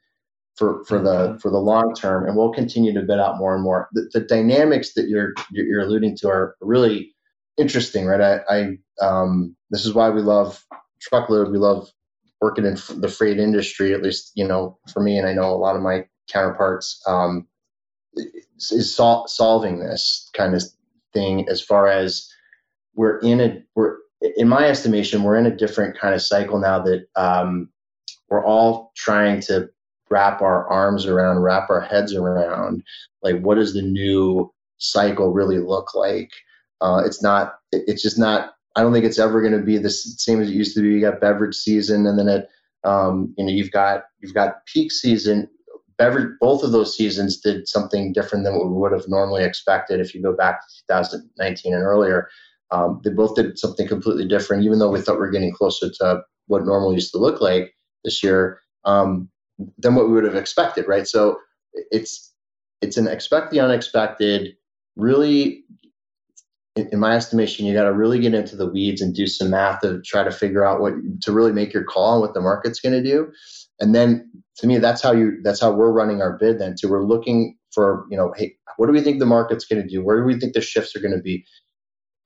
for 0.55 0.83
for 0.85 0.99
the 0.99 1.09
mm-hmm. 1.13 1.37
for 1.37 1.51
the 1.51 1.59
long 1.59 1.93
term, 1.93 2.25
and 2.27 2.35
we'll 2.35 2.51
continue 2.51 2.93
to 2.93 3.01
bid 3.01 3.19
out 3.19 3.37
more 3.37 3.53
and 3.53 3.63
more. 3.63 3.87
The, 3.93 4.09
the 4.11 4.21
dynamics 4.21 4.93
that 4.95 5.07
you're 5.07 5.33
you're 5.51 5.81
alluding 5.81 6.17
to 6.17 6.29
are 6.29 6.57
really 6.59 7.15
interesting, 7.57 8.05
right? 8.05 8.41
I, 8.49 8.77
I 9.01 9.05
um, 9.05 9.55
this 9.69 9.85
is 9.85 9.93
why 9.93 10.09
we 10.09 10.21
love 10.21 10.65
truckload. 10.99 11.51
We 11.51 11.59
love 11.59 11.89
working 12.41 12.65
in 12.65 12.77
the 12.97 13.07
freight 13.07 13.39
industry, 13.39 13.93
at 13.93 14.01
least 14.01 14.31
you 14.35 14.47
know 14.47 14.79
for 14.91 15.01
me, 15.01 15.17
and 15.17 15.27
I 15.27 15.33
know 15.33 15.53
a 15.53 15.55
lot 15.55 15.75
of 15.75 15.81
my 15.83 16.05
counterparts. 16.29 17.01
Um, 17.07 17.47
is 18.71 18.95
sol- 18.95 19.27
solving 19.27 19.79
this 19.79 20.31
kind 20.35 20.55
of 20.55 20.63
thing 21.13 21.47
as 21.47 21.61
far 21.61 21.87
as 21.87 22.27
we're 22.95 23.19
in 23.19 23.39
a 23.39 23.61
we're 23.75 23.97
in 24.21 24.47
my 24.47 24.65
estimation 24.67 25.23
we're 25.23 25.37
in 25.37 25.45
a 25.45 25.55
different 25.55 25.97
kind 25.97 26.15
of 26.15 26.21
cycle 26.21 26.59
now 26.59 26.81
that 26.81 27.05
um, 27.15 27.69
we're 28.29 28.45
all 28.45 28.91
trying 28.95 29.39
to 29.41 29.69
wrap 30.09 30.41
our 30.41 30.67
arms 30.67 31.05
around 31.05 31.39
wrap 31.39 31.69
our 31.69 31.81
heads 31.81 32.13
around 32.13 32.83
like 33.23 33.39
what 33.41 33.55
does 33.55 33.73
the 33.73 33.81
new 33.81 34.51
cycle 34.77 35.33
really 35.33 35.59
look 35.59 35.95
like? 35.95 36.31
Uh, 36.81 37.01
it's 37.05 37.21
not 37.21 37.55
it's 37.71 38.03
just 38.03 38.19
not 38.19 38.53
i 38.75 38.81
don't 38.81 38.93
think 38.93 39.03
it's 39.03 39.17
ever 39.17 39.41
going 39.41 39.51
to 39.51 39.65
be 39.65 39.79
the 39.79 39.89
same 39.89 40.39
as 40.39 40.49
it 40.49 40.53
used 40.53 40.75
to 40.75 40.81
be. 40.81 40.89
You 40.89 41.01
got 41.01 41.19
beverage 41.19 41.55
season 41.55 42.05
and 42.05 42.19
then 42.19 42.27
it 42.27 42.47
um, 42.83 43.33
you 43.37 43.45
know 43.45 43.51
you've 43.51 43.71
got 43.71 44.03
you've 44.19 44.35
got 44.35 44.65
peak 44.67 44.91
season. 44.91 45.49
Beverage, 45.97 46.33
both 46.39 46.61
of 46.61 46.71
those 46.71 46.95
seasons 46.95 47.37
did 47.37 47.67
something 47.67 48.13
different 48.13 48.45
than 48.45 48.55
what 48.55 48.67
we 48.67 48.75
would 48.75 48.91
have 48.91 49.07
normally 49.07 49.43
expected 49.43 49.99
if 49.99 50.13
you 50.13 50.21
go 50.21 50.31
back 50.31 50.61
to 50.61 50.67
2019 50.87 51.73
and 51.73 51.81
earlier. 51.81 52.29
Um, 52.71 53.01
they 53.03 53.11
both 53.11 53.35
did 53.35 53.57
something 53.57 53.87
completely 53.87 54.27
different, 54.27 54.63
even 54.63 54.79
though 54.79 54.91
we 54.91 55.01
thought 55.01 55.15
we 55.15 55.19
were 55.21 55.31
getting 55.31 55.53
closer 55.53 55.89
to 55.89 56.21
what 56.47 56.65
normal 56.65 56.93
used 56.93 57.11
to 57.11 57.17
look 57.17 57.41
like 57.41 57.73
this 58.03 58.21
year 58.23 58.59
um, 58.85 59.29
than 59.77 59.95
what 59.95 60.07
we 60.07 60.13
would 60.13 60.23
have 60.23 60.35
expected, 60.35 60.87
right? 60.87 61.07
So 61.07 61.37
it's 61.73 62.33
it's 62.81 62.97
an 62.97 63.07
expect 63.07 63.51
the 63.51 63.59
unexpected. 63.59 64.55
really 64.95 65.63
in 66.77 66.99
my 66.99 67.15
estimation, 67.15 67.65
you 67.65 67.73
got 67.73 67.83
to 67.83 67.93
really 67.93 68.19
get 68.19 68.33
into 68.33 68.55
the 68.55 68.69
weeds 68.69 69.01
and 69.01 69.15
do 69.15 69.27
some 69.27 69.49
math 69.49 69.81
to 69.81 70.01
try 70.01 70.23
to 70.23 70.31
figure 70.31 70.65
out 70.65 70.79
what 70.79 70.93
to 71.21 71.31
really 71.31 71.51
make 71.51 71.73
your 71.73 71.83
call 71.83 72.15
on 72.15 72.21
what 72.21 72.33
the 72.33 72.41
market's 72.41 72.79
going 72.79 72.93
to 72.93 73.03
do. 73.03 73.31
And 73.79 73.95
then 73.95 74.29
to 74.57 74.67
me, 74.67 74.77
that's 74.77 75.01
how 75.01 75.11
you 75.11 75.39
that's 75.43 75.61
how 75.61 75.71
we're 75.71 75.91
running 75.91 76.21
our 76.21 76.37
bid. 76.37 76.59
Then, 76.59 76.75
too, 76.79 76.89
we're 76.89 77.05
looking 77.05 77.57
for 77.71 78.05
you 78.09 78.17
know, 78.17 78.33
hey, 78.35 78.55
what 78.77 78.87
do 78.87 78.93
we 78.93 79.01
think 79.01 79.19
the 79.19 79.25
market's 79.25 79.65
going 79.65 79.81
to 79.81 79.87
do? 79.87 80.03
Where 80.03 80.19
do 80.19 80.25
we 80.25 80.39
think 80.39 80.53
the 80.53 80.61
shifts 80.61 80.95
are 80.95 80.99
going 80.99 81.15
to 81.15 81.21
be? 81.21 81.45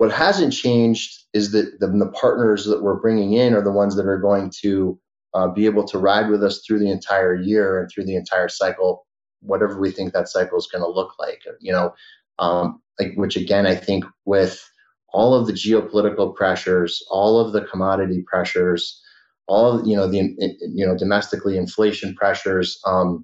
What 0.02 0.12
hasn't 0.12 0.52
changed 0.52 1.26
is 1.32 1.52
that 1.52 1.80
the, 1.80 1.86
the, 1.86 2.08
partners 2.08 2.66
that 2.66 2.82
we're 2.82 3.00
bringing 3.00 3.34
in 3.34 3.54
are 3.54 3.64
the 3.64 3.72
ones 3.72 3.96
that 3.96 4.08
are 4.08 4.18
going 4.18 4.52
to 4.62 5.00
uh, 5.36 5.50
be 5.50 5.68
able 5.68 5.84
to 5.90 6.00
ride 6.00 6.32
with 6.32 6.44
us 6.44 6.64
through 6.66 6.80
the 6.80 6.90
entire 6.90 7.36
year 7.36 7.80
and 7.80 7.88
through 7.88 8.06
the 8.06 8.16
entire 8.16 8.50
cycle, 8.50 9.06
whatever 9.42 9.80
we 9.80 9.92
think 9.92 10.12
that 10.14 10.28
cycle 10.28 10.58
is 10.58 10.66
going 10.66 10.84
to 10.84 10.90
look 10.90 11.20
like. 11.20 11.44
You 11.60 11.72
know, 11.72 11.94
um, 12.40 12.82
like 13.00 13.14
which 13.14 13.36
again, 13.36 13.68
I 13.68 13.76
think 13.76 14.04
with 14.26 14.68
all 15.14 15.36
of 15.36 15.46
the 15.46 15.54
geopolitical 15.54 16.36
pressures, 16.36 17.06
all 17.12 17.40
of 17.40 17.54
the 17.54 17.62
commodity 17.62 18.24
pressures, 18.26 19.00
all 19.46 19.82
of, 19.82 19.86
you 19.86 19.96
know 19.96 20.08
the 20.08 20.36
you 20.62 20.84
know 20.84 20.98
domestically 20.98 21.58
inflation 21.58 22.16
pressures. 22.16 22.80
Um, 22.88 23.24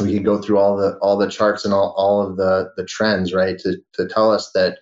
we 0.00 0.12
could 0.12 0.24
go 0.24 0.40
through 0.40 0.58
all 0.58 0.76
the 0.76 0.96
all 0.98 1.18
the 1.18 1.28
charts 1.28 1.64
and 1.64 1.74
all, 1.74 1.92
all 1.96 2.24
of 2.24 2.36
the 2.36 2.70
the 2.76 2.84
trends, 2.84 3.34
right, 3.34 3.58
to 3.58 3.78
to 3.94 4.06
tell 4.06 4.30
us 4.30 4.52
that 4.54 4.78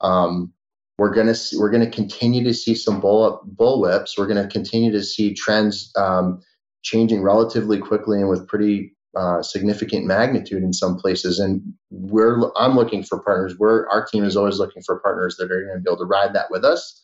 um, 0.00 0.53
we're 0.98 1.12
gonna 1.12 1.34
we're 1.56 1.70
gonna 1.70 1.90
continue 1.90 2.44
to 2.44 2.54
see 2.54 2.74
some 2.74 3.00
bull 3.00 3.40
bull 3.44 3.80
whips. 3.80 4.16
We're 4.16 4.28
gonna 4.28 4.48
continue 4.48 4.92
to 4.92 5.02
see 5.02 5.34
trends 5.34 5.92
um, 5.96 6.40
changing 6.82 7.22
relatively 7.22 7.78
quickly 7.78 8.20
and 8.20 8.28
with 8.28 8.46
pretty 8.46 8.94
uh, 9.16 9.42
significant 9.42 10.06
magnitude 10.06 10.62
in 10.62 10.72
some 10.72 10.96
places. 10.96 11.38
And 11.38 11.62
we're 11.90 12.50
I'm 12.56 12.76
looking 12.76 13.02
for 13.02 13.18
partners. 13.20 13.58
We're 13.58 13.88
our 13.88 14.04
team 14.04 14.24
is 14.24 14.36
always 14.36 14.58
looking 14.58 14.82
for 14.82 15.00
partners 15.00 15.36
that 15.36 15.50
are 15.50 15.64
going 15.64 15.76
to 15.76 15.80
be 15.82 15.90
able 15.90 15.98
to 15.98 16.04
ride 16.04 16.34
that 16.34 16.50
with 16.50 16.64
us 16.64 17.00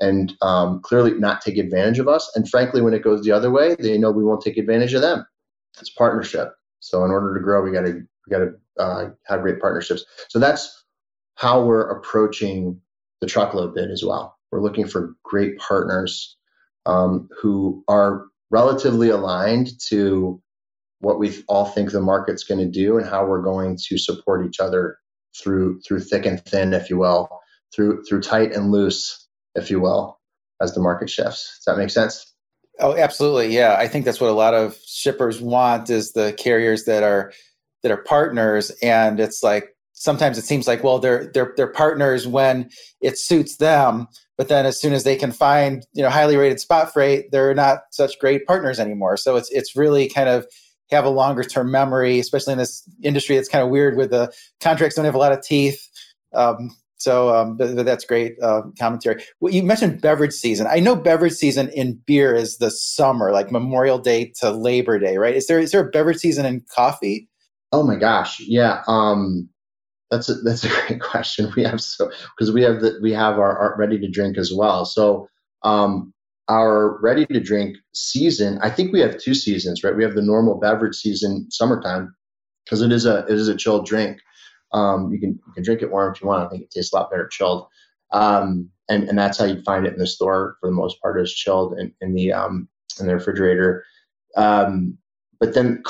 and 0.00 0.32
um, 0.42 0.80
clearly 0.82 1.12
not 1.12 1.40
take 1.40 1.56
advantage 1.56 1.98
of 1.98 2.08
us. 2.08 2.30
And 2.34 2.48
frankly, 2.48 2.82
when 2.82 2.94
it 2.94 3.04
goes 3.04 3.22
the 3.22 3.32
other 3.32 3.50
way, 3.50 3.76
they 3.78 3.96
know 3.96 4.10
we 4.10 4.24
won't 4.24 4.42
take 4.42 4.56
advantage 4.56 4.94
of 4.94 5.02
them. 5.02 5.26
It's 5.80 5.90
partnership. 5.90 6.54
So 6.80 7.04
in 7.04 7.10
order 7.10 7.34
to 7.34 7.40
grow, 7.40 7.62
we 7.62 7.72
got 7.72 7.86
to 7.86 8.02
we 8.26 8.30
got 8.30 8.38
to 8.38 8.52
uh, 8.78 9.10
have 9.26 9.42
great 9.42 9.60
partnerships. 9.60 10.04
So 10.28 10.38
that's 10.38 10.84
how 11.36 11.64
we're 11.64 11.90
approaching 11.90 12.80
the 13.20 13.26
truckload 13.26 13.74
bid 13.74 13.90
as 13.90 14.04
well. 14.04 14.36
We're 14.50 14.62
looking 14.62 14.86
for 14.86 15.14
great 15.22 15.58
partners 15.58 16.36
um, 16.86 17.28
who 17.40 17.82
are 17.88 18.26
relatively 18.50 19.08
aligned 19.08 19.68
to 19.88 20.40
what 21.00 21.18
we 21.18 21.42
all 21.48 21.66
think 21.66 21.90
the 21.90 22.00
market's 22.00 22.44
going 22.44 22.60
to 22.60 22.70
do 22.70 22.96
and 22.96 23.06
how 23.06 23.26
we're 23.26 23.42
going 23.42 23.76
to 23.88 23.98
support 23.98 24.46
each 24.46 24.60
other 24.60 24.98
through 25.36 25.80
through 25.80 26.00
thick 26.00 26.26
and 26.26 26.44
thin, 26.44 26.72
if 26.72 26.88
you 26.88 26.98
will, 26.98 27.28
through 27.74 28.04
through 28.04 28.22
tight 28.22 28.52
and 28.52 28.70
loose, 28.70 29.26
if 29.54 29.70
you 29.70 29.80
will, 29.80 30.20
as 30.60 30.74
the 30.74 30.80
market 30.80 31.10
shifts. 31.10 31.58
Does 31.58 31.74
that 31.74 31.80
make 31.80 31.90
sense? 31.90 32.32
Oh, 32.80 32.96
absolutely. 32.96 33.54
Yeah, 33.54 33.76
I 33.78 33.86
think 33.86 34.04
that's 34.04 34.20
what 34.20 34.30
a 34.30 34.34
lot 34.34 34.54
of 34.54 34.76
shippers 34.86 35.40
want 35.40 35.90
is 35.90 36.12
the 36.12 36.32
carriers 36.32 36.84
that 36.84 37.02
are 37.02 37.32
that 37.82 37.92
are 37.92 38.02
partners, 38.02 38.70
and 38.82 39.20
it's 39.20 39.42
like 39.42 39.73
sometimes 40.04 40.36
it 40.36 40.44
seems 40.44 40.68
like 40.68 40.84
well 40.84 40.98
they're 40.98 41.30
they're 41.32 41.54
they're 41.56 41.72
partners 41.72 42.28
when 42.28 42.68
it 43.00 43.18
suits 43.18 43.56
them, 43.56 44.06
but 44.36 44.48
then 44.48 44.66
as 44.66 44.78
soon 44.78 44.92
as 44.92 45.02
they 45.04 45.16
can 45.16 45.32
find 45.32 45.86
you 45.94 46.02
know 46.02 46.10
highly 46.10 46.36
rated 46.36 46.60
spot 46.60 46.92
freight, 46.92 47.32
they're 47.32 47.54
not 47.54 47.80
such 47.90 48.18
great 48.20 48.46
partners 48.46 48.78
anymore. 48.78 49.16
So 49.16 49.36
it's 49.36 49.50
it's 49.50 49.74
really 49.74 50.08
kind 50.08 50.28
of 50.28 50.46
have 50.90 51.06
a 51.06 51.10
longer 51.10 51.42
term 51.42 51.70
memory, 51.70 52.20
especially 52.20 52.52
in 52.52 52.58
this 52.58 52.86
industry 53.02 53.36
that's 53.36 53.48
kind 53.48 53.64
of 53.64 53.70
weird 53.70 53.96
with 53.96 54.10
the 54.10 54.32
contracts 54.60 54.94
don't 54.94 55.06
have 55.06 55.14
a 55.14 55.18
lot 55.18 55.32
of 55.32 55.42
teeth. 55.42 55.80
Um, 56.34 56.70
so, 56.96 57.34
um, 57.34 57.56
but, 57.56 57.74
but, 57.74 57.84
that's 57.84 58.04
great 58.04 58.34
uh, 58.40 58.62
commentary. 58.78 59.22
Well, 59.40 59.52
you 59.52 59.62
mentioned 59.62 60.00
beverage 60.00 60.32
season. 60.32 60.66
I 60.66 60.80
know 60.80 60.96
beverage 60.96 61.34
season 61.34 61.68
in 61.70 62.00
beer 62.06 62.34
is 62.34 62.58
the 62.58 62.70
summer, 62.70 63.30
like 63.30 63.52
Memorial 63.52 63.98
Day 63.98 64.32
to 64.40 64.50
Labor 64.50 64.98
Day, 64.98 65.18
right? 65.18 65.34
Is 65.34 65.46
there 65.46 65.58
is 65.58 65.72
there 65.72 65.86
a 65.86 65.90
beverage 65.90 66.18
season 66.18 66.46
in 66.46 66.62
coffee? 66.74 67.28
Oh 67.72 67.82
my 67.82 67.96
gosh, 67.96 68.40
yeah. 68.40 68.82
Um, 68.86 69.48
that's 70.10 70.28
a, 70.28 70.34
that's 70.34 70.64
a 70.64 70.68
great 70.86 71.00
question. 71.00 71.52
We 71.56 71.62
have 71.64 71.80
so 71.80 72.10
because 72.36 72.52
we 72.52 72.62
have 72.62 72.80
the 72.80 72.98
we 73.02 73.12
have 73.12 73.38
our, 73.38 73.58
our 73.58 73.76
ready 73.76 73.98
to 73.98 74.08
drink 74.08 74.38
as 74.38 74.52
well. 74.54 74.84
So 74.84 75.28
um, 75.62 76.12
our 76.48 77.00
ready 77.00 77.26
to 77.26 77.40
drink 77.40 77.76
season, 77.92 78.58
I 78.62 78.70
think 78.70 78.92
we 78.92 79.00
have 79.00 79.18
two 79.18 79.34
seasons, 79.34 79.82
right? 79.82 79.96
We 79.96 80.04
have 80.04 80.14
the 80.14 80.22
normal 80.22 80.58
beverage 80.58 80.96
season, 80.96 81.50
summertime, 81.50 82.14
because 82.64 82.82
it 82.82 82.92
is 82.92 83.06
a 83.06 83.20
it 83.26 83.34
is 83.34 83.48
a 83.48 83.56
chilled 83.56 83.86
drink. 83.86 84.18
Um, 84.72 85.12
you 85.12 85.20
can 85.20 85.30
you 85.46 85.52
can 85.54 85.64
drink 85.64 85.82
it 85.82 85.90
warm 85.90 86.12
if 86.14 86.20
you 86.20 86.28
want. 86.28 86.44
I 86.44 86.48
think 86.48 86.62
it 86.62 86.70
tastes 86.70 86.92
a 86.92 86.96
lot 86.96 87.10
better 87.10 87.28
chilled, 87.28 87.66
um, 88.12 88.68
and 88.88 89.08
and 89.08 89.18
that's 89.18 89.38
how 89.38 89.44
you 89.44 89.62
find 89.62 89.86
it 89.86 89.94
in 89.94 89.98
the 89.98 90.06
store 90.06 90.56
for 90.60 90.68
the 90.68 90.74
most 90.74 91.00
part 91.00 91.20
is 91.20 91.32
chilled 91.32 91.78
in, 91.78 91.92
in 92.00 92.14
the 92.14 92.32
um, 92.32 92.68
in 93.00 93.06
the 93.06 93.14
refrigerator. 93.14 93.84
Um, 94.36 94.98
but 95.40 95.54
then 95.54 95.82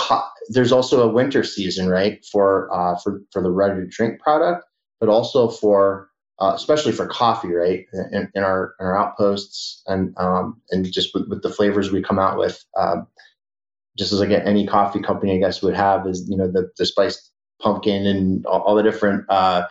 there's 0.48 0.72
also 0.72 1.02
a 1.02 1.12
winter 1.12 1.42
season, 1.42 1.88
right, 1.88 2.24
for 2.30 2.72
uh, 2.72 2.98
for 2.98 3.22
for 3.32 3.42
the 3.42 3.50
ready 3.50 3.80
to 3.80 3.86
drink 3.86 4.20
product, 4.20 4.64
but 5.00 5.08
also 5.08 5.48
for 5.48 6.08
uh, 6.40 6.52
especially 6.54 6.92
for 6.92 7.06
coffee, 7.06 7.52
right? 7.52 7.86
In, 7.92 8.30
in, 8.34 8.42
our 8.42 8.74
in 8.80 8.86
our 8.86 8.98
outposts 8.98 9.82
and 9.86 10.14
um, 10.18 10.60
and 10.70 10.90
just 10.90 11.14
with, 11.14 11.28
with, 11.28 11.42
the 11.42 11.50
flavors 11.50 11.92
we 11.92 12.02
come 12.02 12.18
out 12.18 12.38
with, 12.38 12.62
um, 12.76 13.06
just 13.96 14.12
as 14.12 14.20
like 14.20 14.30
any 14.30 14.66
coffee 14.66 15.00
company, 15.00 15.36
I 15.36 15.38
guess 15.38 15.62
would 15.62 15.76
have 15.76 16.06
is 16.06 16.26
you 16.28 16.36
know 16.36 16.50
the 16.50 16.70
the 16.76 16.86
spiced 16.86 17.30
pumpkin 17.60 18.06
and 18.06 18.44
all, 18.46 18.62
all 18.62 18.74
the 18.74 18.82
different 18.82 19.24
uh, 19.28 19.66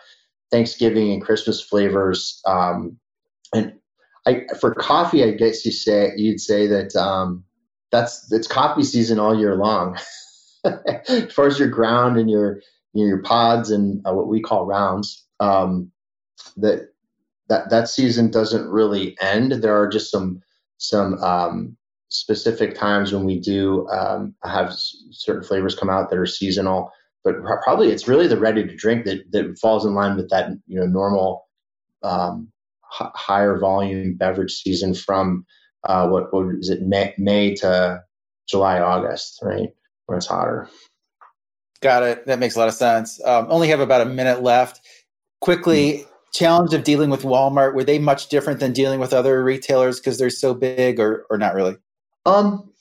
Thanksgiving 0.50 1.12
and 1.12 1.22
Christmas 1.22 1.60
flavors. 1.60 2.40
Um, 2.46 2.98
and 3.54 3.74
I 4.26 4.46
for 4.58 4.74
coffee, 4.74 5.22
I 5.22 5.32
guess 5.32 5.64
you 5.66 5.72
say 5.72 6.12
you'd 6.16 6.40
say 6.40 6.66
that 6.68 6.96
um, 6.96 7.44
that's 7.92 8.32
it's 8.32 8.48
coffee 8.48 8.84
season 8.84 9.18
all 9.18 9.38
year 9.38 9.54
long. 9.54 9.98
as 10.64 11.32
far 11.32 11.46
as 11.46 11.58
your 11.58 11.68
ground 11.68 12.18
and 12.18 12.30
your 12.30 12.60
your 12.94 13.22
pods 13.22 13.70
and 13.70 14.00
uh, 14.06 14.14
what 14.14 14.28
we 14.28 14.40
call 14.40 14.66
rounds. 14.66 15.26
Um, 15.40 15.90
that 16.56 16.88
that 17.48 17.70
that 17.70 17.88
season 17.88 18.30
doesn't 18.30 18.68
really 18.68 19.16
end. 19.20 19.52
There 19.52 19.80
are 19.80 19.88
just 19.88 20.10
some 20.10 20.40
some 20.78 21.14
um, 21.22 21.76
specific 22.08 22.74
times 22.74 23.12
when 23.12 23.24
we 23.24 23.40
do 23.40 23.88
um, 23.88 24.34
have 24.44 24.74
certain 25.10 25.44
flavors 25.44 25.74
come 25.74 25.90
out 25.90 26.10
that 26.10 26.18
are 26.18 26.26
seasonal. 26.26 26.90
But 27.24 27.36
probably 27.64 27.90
it's 27.90 28.08
really 28.08 28.26
the 28.26 28.38
ready 28.38 28.66
to 28.66 28.76
drink 28.76 29.04
that 29.06 29.30
that 29.32 29.58
falls 29.60 29.86
in 29.86 29.94
line 29.94 30.16
with 30.16 30.30
that 30.30 30.50
you 30.66 30.78
know 30.78 30.86
normal 30.86 31.48
um, 32.02 32.48
h- 33.00 33.08
higher 33.14 33.58
volume 33.58 34.16
beverage 34.16 34.52
season 34.52 34.94
from 34.94 35.46
uh, 35.84 36.08
what, 36.08 36.32
what 36.32 36.46
is 36.56 36.70
it 36.70 36.82
May, 36.82 37.14
May 37.18 37.54
to 37.56 38.02
July 38.48 38.80
August 38.80 39.40
right 39.42 39.70
where 40.06 40.18
it's 40.18 40.26
hotter. 40.26 40.68
Got 41.80 42.02
it. 42.02 42.26
That 42.26 42.38
makes 42.38 42.56
a 42.56 42.58
lot 42.58 42.68
of 42.68 42.74
sense. 42.74 43.22
Um, 43.24 43.46
only 43.50 43.68
have 43.68 43.80
about 43.80 44.00
a 44.00 44.06
minute 44.06 44.42
left. 44.42 44.80
Quickly, 45.40 46.06
challenge 46.32 46.72
of 46.72 46.82
dealing 46.82 47.10
with 47.10 47.22
Walmart 47.22 47.74
were 47.74 47.84
they 47.84 47.98
much 47.98 48.28
different 48.28 48.60
than 48.60 48.72
dealing 48.72 49.00
with 49.00 49.12
other 49.12 49.44
retailers 49.44 50.00
because 50.00 50.18
they're 50.18 50.30
so 50.30 50.54
big, 50.54 50.98
or 50.98 51.26
or 51.28 51.36
not 51.36 51.54
really? 51.54 51.76
Um, 52.24 52.72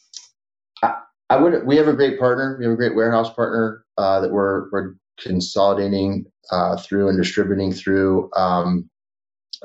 I, 0.82 0.94
I 1.30 1.38
would. 1.38 1.66
We 1.66 1.76
have 1.76 1.90
a 1.90 1.94
great 1.94 2.18
partner. 2.18 2.56
We 2.58 2.66
have 2.66 2.74
a 2.74 2.78
great 2.78 2.96
warehouse 2.96 3.34
partner 3.34 3.84
uh, 3.98 4.22
that 4.22 4.32
we're 4.32 4.70
we're 4.72 4.96
consolidating 5.20 6.26
uh, 6.52 6.78
through 6.78 7.10
and 7.10 7.18
distributing 7.18 7.74
through. 7.74 8.30
Um, 8.36 8.90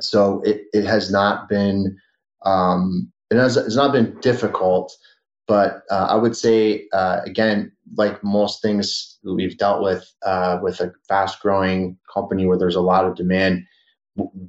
so 0.01 0.41
it 0.41 0.63
it 0.73 0.85
has 0.85 1.11
not 1.11 1.49
been 1.49 1.97
um, 2.45 3.11
it 3.29 3.37
has 3.37 3.57
it's 3.57 3.75
not 3.75 3.91
been 3.91 4.17
difficult, 4.21 4.95
but 5.49 5.81
uh, 5.89 6.05
I 6.07 6.15
would 6.15 6.37
say 6.37 6.85
uh, 6.93 7.21
again, 7.25 7.71
like 7.97 8.23
most 8.23 8.61
things 8.61 9.17
we've 9.23 9.57
dealt 9.57 9.81
with 9.81 10.07
uh, 10.23 10.59
with 10.61 10.79
a 10.79 10.93
fast 11.07 11.41
growing 11.41 11.97
company 12.13 12.45
where 12.45 12.57
there's 12.57 12.75
a 12.75 12.81
lot 12.81 13.03
of 13.03 13.15
demand, 13.15 13.65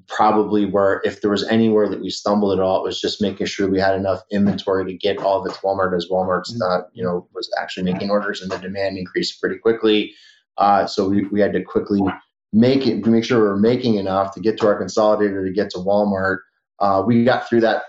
probably 0.09 0.67
where 0.67 1.01
if 1.03 1.23
there 1.23 1.31
was 1.31 1.49
anywhere 1.49 1.89
that 1.89 2.03
we 2.03 2.11
stumbled 2.11 2.53
at 2.53 2.63
all, 2.63 2.81
it 2.81 2.87
was 2.87 3.01
just 3.01 3.23
making 3.23 3.47
sure 3.47 3.67
we 3.67 3.81
had 3.81 3.95
enough 3.95 4.21
inventory 4.31 4.85
to 4.85 4.93
get 4.93 5.17
all 5.17 5.41
of 5.41 5.51
it 5.51 5.55
to 5.55 5.61
Walmart 5.63 5.97
as 5.97 6.07
Walmart's 6.11 6.53
mm-hmm. 6.53 6.63
uh, 6.63 6.87
you 6.93 7.03
know 7.03 7.27
was 7.35 7.51
actually 7.59 7.91
making 7.91 8.11
orders 8.11 8.43
and 8.43 8.53
the 8.53 8.59
demand 8.59 8.99
increased 8.99 9.41
pretty 9.41 9.57
quickly. 9.57 10.13
Uh, 10.59 10.87
so 10.87 11.09
we, 11.09 11.25
we 11.29 11.41
had 11.41 11.55
to 11.55 11.63
quickly 11.63 12.03
make 12.53 12.87
it 12.87 13.07
make 13.07 13.25
sure 13.25 13.41
we 13.41 13.49
were 13.49 13.57
making 13.57 13.95
enough 13.95 14.35
to 14.35 14.41
get 14.41 14.59
to 14.59 14.67
our 14.67 14.79
consolidator 14.79 15.47
to 15.47 15.53
get 15.53 15.71
to 15.71 15.79
Walmart. 15.79 16.41
Uh, 16.79 17.03
we 17.07 17.25
got 17.25 17.49
through 17.49 17.63
that 17.63 17.85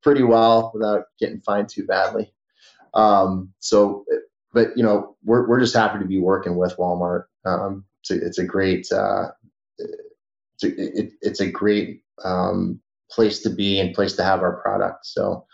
pretty 0.00 0.22
well 0.22 0.70
without 0.72 1.06
getting 1.18 1.40
fined 1.40 1.68
too 1.68 1.84
badly. 1.84 2.32
Um, 2.94 3.52
so, 3.58 4.04
but 4.52 4.68
you 4.76 4.82
know, 4.82 5.16
we're 5.24 5.48
we're 5.48 5.60
just 5.60 5.74
happy 5.74 5.98
to 5.98 6.04
be 6.04 6.18
working 6.18 6.56
with 6.56 6.76
Walmart. 6.76 7.24
Um, 7.44 7.84
it's, 8.00 8.10
a, 8.10 8.26
it's 8.26 8.38
a 8.38 8.44
great 8.44 8.90
uh, 8.92 9.28
it, 10.62 11.12
it's 11.20 11.40
a 11.40 11.50
great 11.50 12.02
um, 12.24 12.80
place 13.10 13.40
to 13.40 13.50
be 13.50 13.78
and 13.80 13.94
place 13.94 14.14
to 14.14 14.24
have 14.24 14.42
our 14.42 14.60
product. 14.60 15.06
So. 15.06 15.46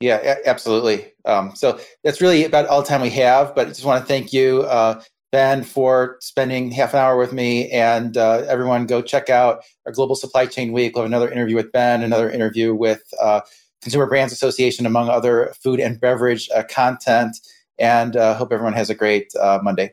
Yeah, 0.00 0.34
absolutely. 0.44 1.12
Um, 1.24 1.54
so 1.54 1.80
that's 2.02 2.20
really 2.20 2.44
about 2.44 2.66
all 2.66 2.82
the 2.82 2.88
time 2.88 3.00
we 3.00 3.10
have. 3.10 3.54
But 3.54 3.68
I 3.68 3.70
just 3.70 3.84
want 3.84 4.02
to 4.02 4.06
thank 4.06 4.32
you, 4.34 4.62
uh, 4.62 5.00
Ben 5.32 5.62
for 5.62 6.18
spending 6.20 6.70
half 6.72 6.92
an 6.92 7.00
hour 7.00 7.16
with 7.16 7.32
me. 7.32 7.70
And 7.70 8.16
uh, 8.16 8.44
everyone, 8.46 8.86
go 8.86 9.00
check 9.00 9.30
out 9.30 9.62
our 9.86 9.92
Global 9.92 10.14
Supply 10.14 10.46
Chain 10.46 10.72
Week. 10.72 10.94
We'll 10.94 11.04
have 11.04 11.10
another 11.10 11.30
interview 11.30 11.56
with 11.56 11.72
Ben, 11.72 12.02
another 12.02 12.30
interview 12.30 12.74
with 12.74 13.02
uh, 13.20 13.40
Consumer 13.84 14.06
Brands 14.06 14.32
Association, 14.32 14.86
among 14.86 15.08
other 15.08 15.54
food 15.62 15.78
and 15.78 16.00
beverage 16.00 16.48
uh, 16.50 16.64
content. 16.64 17.36
And 17.78 18.16
uh, 18.16 18.34
hope 18.34 18.52
everyone 18.52 18.72
has 18.72 18.90
a 18.90 18.94
great 18.94 19.32
uh, 19.38 19.60
Monday. 19.62 19.92